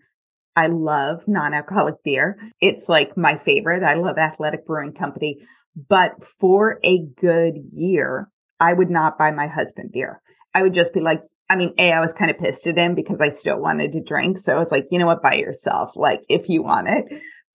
[0.56, 2.38] I love non-alcoholic beer.
[2.60, 3.84] It's like my favorite.
[3.84, 5.38] I love Athletic Brewing Company,
[5.76, 8.30] but for a good year,
[8.60, 10.22] I would not buy my husband beer.
[10.56, 12.94] I would just be like, I mean, A, I was kind of pissed at him
[12.94, 14.38] because I still wanted to drink.
[14.38, 17.06] So I was like, you know what, buy yourself, like if you want it.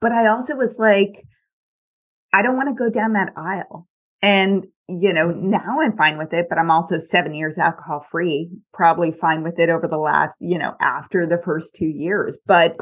[0.01, 1.25] But I also was like,
[2.33, 3.87] I don't want to go down that aisle.
[4.21, 8.51] And, you know, now I'm fine with it, but I'm also seven years alcohol free,
[8.73, 12.39] probably fine with it over the last, you know, after the first two years.
[12.45, 12.77] But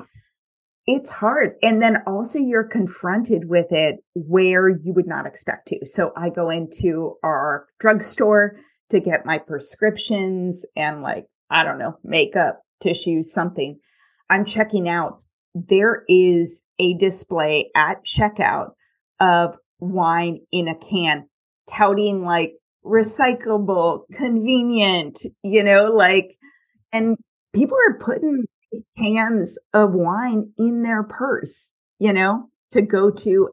[0.87, 1.53] it's hard.
[1.63, 5.87] And then also you're confronted with it where you would not expect to.
[5.87, 8.57] So I go into our drugstore
[8.93, 13.79] to get my prescriptions and like, I don't know, makeup, tissues, something.
[14.31, 15.23] I'm checking out.
[15.55, 18.71] There is a display at checkout
[19.21, 21.27] of wine in a can
[21.69, 22.55] touting like
[22.85, 26.37] recyclable, convenient, you know, like,
[26.93, 27.17] and
[27.55, 28.45] people are putting
[28.99, 33.51] cans of wine in their purse, you know, to go to.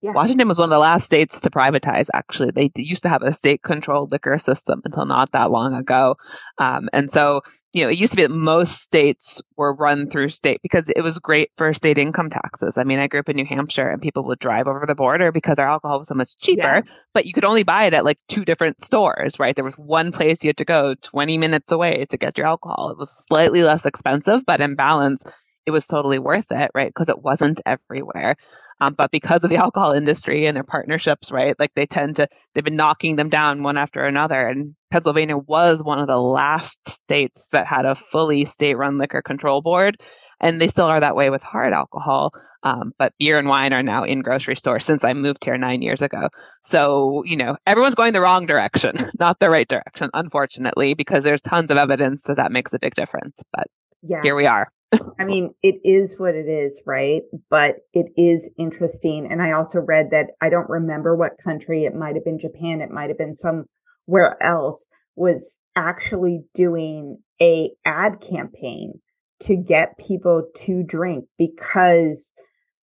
[0.00, 0.12] Yeah.
[0.12, 2.52] Washington was one of the last states to privatize, actually.
[2.52, 6.16] They used to have a state controlled liquor system until not that long ago.
[6.58, 7.42] Um, and so
[7.74, 11.02] you know, it used to be that most states were run through state because it
[11.02, 12.78] was great for state income taxes.
[12.78, 15.32] I mean, I grew up in New Hampshire and people would drive over the border
[15.32, 18.18] because our alcohol was so much cheaper, but you could only buy it at like
[18.26, 19.54] two different stores, right?
[19.54, 22.90] There was one place you had to go 20 minutes away to get your alcohol.
[22.90, 25.22] It was slightly less expensive, but in balance,
[25.66, 26.88] it was totally worth it, right?
[26.88, 28.36] Because it wasn't everywhere.
[28.80, 32.28] Um, but because of the alcohol industry and their partnerships, right, like they tend to,
[32.54, 34.46] they've been knocking them down one after another.
[34.46, 39.22] And Pennsylvania was one of the last states that had a fully state run liquor
[39.22, 39.96] control board.
[40.40, 42.32] And they still are that way with hard alcohol.
[42.62, 45.80] Um, but beer and wine are now in grocery stores since I moved here nine
[45.80, 46.28] years ago.
[46.62, 51.40] So, you know, everyone's going the wrong direction, not the right direction, unfortunately, because there's
[51.40, 53.36] tons of evidence that that makes a big difference.
[53.52, 53.68] But
[54.02, 54.22] yeah.
[54.22, 54.72] here we are.
[54.92, 57.22] I mean, it is what it is, right?
[57.50, 59.28] But it is interesting.
[59.30, 62.80] And I also read that I don't remember what country, it might have been Japan,
[62.80, 68.94] it might have been somewhere else, was actually doing a ad campaign
[69.40, 72.32] to get people to drink because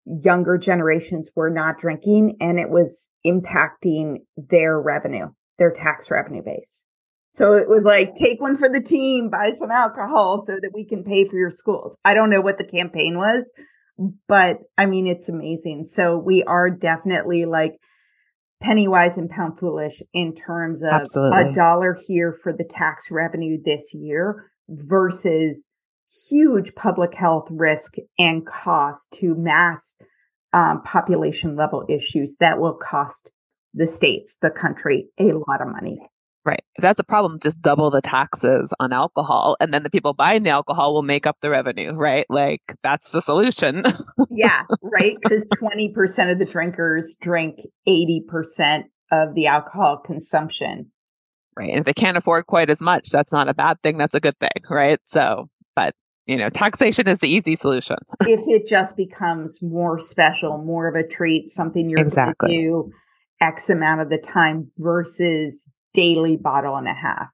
[0.06, 5.26] younger generations were not drinking and it was impacting their revenue,
[5.58, 6.84] their tax revenue base.
[7.34, 10.86] So it was like, take one for the team, buy some alcohol so that we
[10.86, 11.96] can pay for your schools.
[12.04, 13.44] I don't know what the campaign was,
[14.28, 15.86] but I mean, it's amazing.
[15.86, 17.74] So we are definitely like
[18.62, 21.40] penny wise and pound foolish in terms of Absolutely.
[21.40, 25.60] a dollar here for the tax revenue this year versus
[26.30, 29.96] huge public health risk and cost to mass
[30.52, 33.32] um, population level issues that will cost
[33.74, 35.98] the states, the country, a lot of money.
[36.46, 36.62] Right.
[36.76, 40.42] If that's a problem, just double the taxes on alcohol and then the people buying
[40.42, 42.26] the alcohol will make up the revenue, right?
[42.28, 43.82] Like that's the solution.
[44.30, 45.16] yeah, right?
[45.22, 50.90] Because 20% of the drinkers drink 80% of the alcohol consumption.
[51.56, 51.70] Right.
[51.70, 53.96] And if they can't afford quite as much, that's not a bad thing.
[53.96, 55.00] That's a good thing, right?
[55.04, 55.94] So, but
[56.26, 57.96] you know, taxation is the easy solution.
[58.22, 62.48] if it just becomes more special, more of a treat, something you're exactly.
[62.48, 62.92] going to do
[63.40, 65.54] X amount of the time versus
[65.94, 67.28] daily bottle and a half.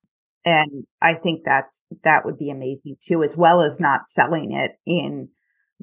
[0.44, 4.72] And I think that's, that would be amazing too, as well as not selling it
[4.86, 5.28] in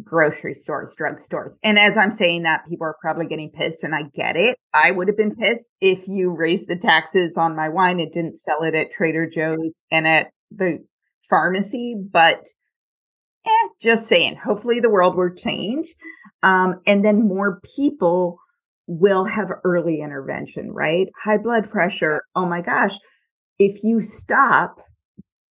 [0.04, 1.56] grocery stores, drugstores.
[1.64, 4.58] And as I'm saying that, people are probably getting pissed and I get it.
[4.74, 8.40] I would have been pissed if you raised the taxes on my wine and didn't
[8.40, 10.84] sell it at Trader Joe's and at the
[11.30, 12.46] pharmacy, but
[13.46, 15.94] eh, just saying, hopefully the world will change.
[16.44, 18.40] Um, and then more people
[18.88, 21.08] will have early intervention, right?
[21.24, 22.22] High blood pressure.
[22.36, 22.94] Oh my gosh.
[23.60, 24.80] If you stop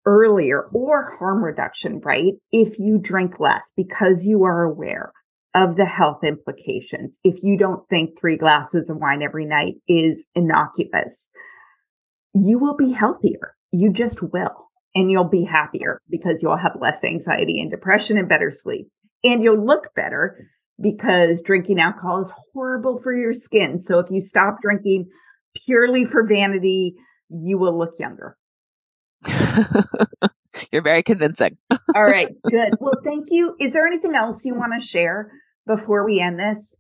[0.07, 2.35] earlier or harm reduction, right?
[2.51, 5.13] If you drink less because you are aware
[5.55, 10.27] of the health implications, if you don't think three glasses of wine every night is
[10.35, 11.29] innocuous,
[12.33, 13.55] you will be healthier.
[13.73, 14.69] You just will.
[14.95, 18.89] And you'll be happier because you'll have less anxiety and depression and better sleep.
[19.23, 20.39] And you'll look better
[20.81, 23.81] because drinking alcohol is horrible for your skin.
[23.81, 25.09] So if you stop drinking
[25.65, 26.95] purely for vanity,
[27.29, 28.37] you will look younger.
[30.73, 31.57] You're very convincing.
[31.95, 32.75] All right, good.
[32.81, 33.57] Well, thank you.
[33.61, 35.31] Is there anything else you want to share
[35.67, 36.75] before we end this?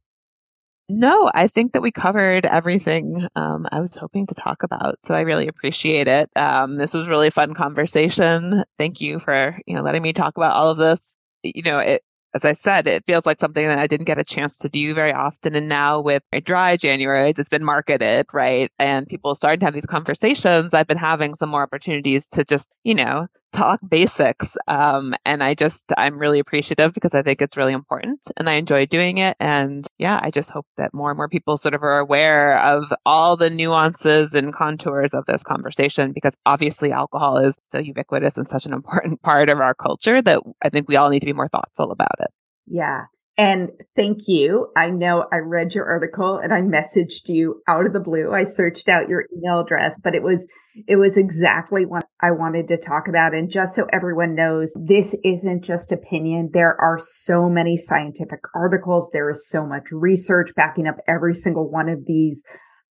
[0.88, 4.98] No, I think that we covered everything um, I was hoping to talk about.
[5.02, 6.30] So I really appreciate it.
[6.36, 8.62] Um, this was really fun conversation.
[8.78, 11.00] Thank you for you know letting me talk about all of this.
[11.42, 12.02] You know, it,
[12.36, 14.92] as I said, it feels like something that I didn't get a chance to do
[14.94, 15.56] very often.
[15.56, 18.70] And now with dry January, it's been marketed, right?
[18.78, 20.74] And people starting to have these conversations.
[20.74, 24.56] I've been having some more opportunities to just, you know, talk basics.
[24.68, 28.54] Um, and I just, I'm really appreciative because I think it's really important and I
[28.54, 29.36] enjoy doing it.
[29.40, 32.84] And yeah, I just hope that more and more people sort of are aware of
[33.04, 38.46] all the nuances and contours of this conversation because obviously alcohol is so ubiquitous and
[38.46, 41.32] such an important part of our culture that I think we all need to be
[41.32, 42.30] more thoughtful about it.
[42.66, 43.04] Yeah.
[43.38, 44.68] And thank you.
[44.74, 48.32] I know I read your article and I messaged you out of the blue.
[48.32, 50.46] I searched out your email address, but it was,
[50.88, 53.34] it was exactly what I wanted to talk about.
[53.34, 56.48] And just so everyone knows, this isn't just opinion.
[56.54, 59.10] There are so many scientific articles.
[59.12, 62.42] There is so much research backing up every single one of these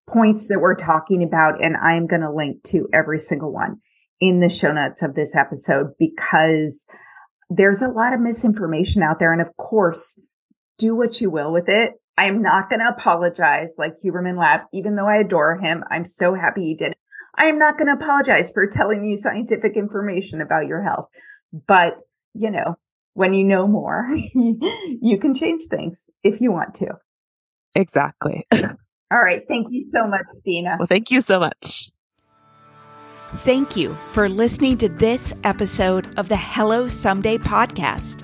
[0.06, 1.64] points that we're talking about.
[1.64, 3.76] And I'm going to link to every single one
[4.20, 6.84] in the show notes of this episode because
[7.48, 9.32] there's a lot of misinformation out there.
[9.32, 10.18] And of course,
[10.78, 11.94] do what you will with it.
[12.16, 15.82] I am not going to apologize like Huberman Lab, even though I adore him.
[15.90, 16.94] I'm so happy he did.
[17.34, 21.08] I am not going to apologize for telling you scientific information about your health.
[21.66, 21.98] But,
[22.32, 22.76] you know,
[23.14, 26.88] when you know more, you can change things if you want to.
[27.74, 28.46] Exactly.
[28.52, 29.42] All right.
[29.48, 30.76] Thank you so much, Stina.
[30.78, 31.90] Well, thank you so much.
[33.38, 38.23] Thank you for listening to this episode of the Hello Someday podcast.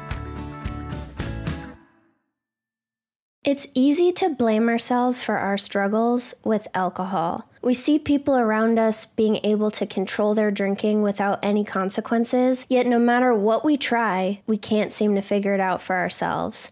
[3.51, 7.49] It's easy to blame ourselves for our struggles with alcohol.
[7.61, 12.87] We see people around us being able to control their drinking without any consequences, yet
[12.87, 16.71] no matter what we try, we can't seem to figure it out for ourselves.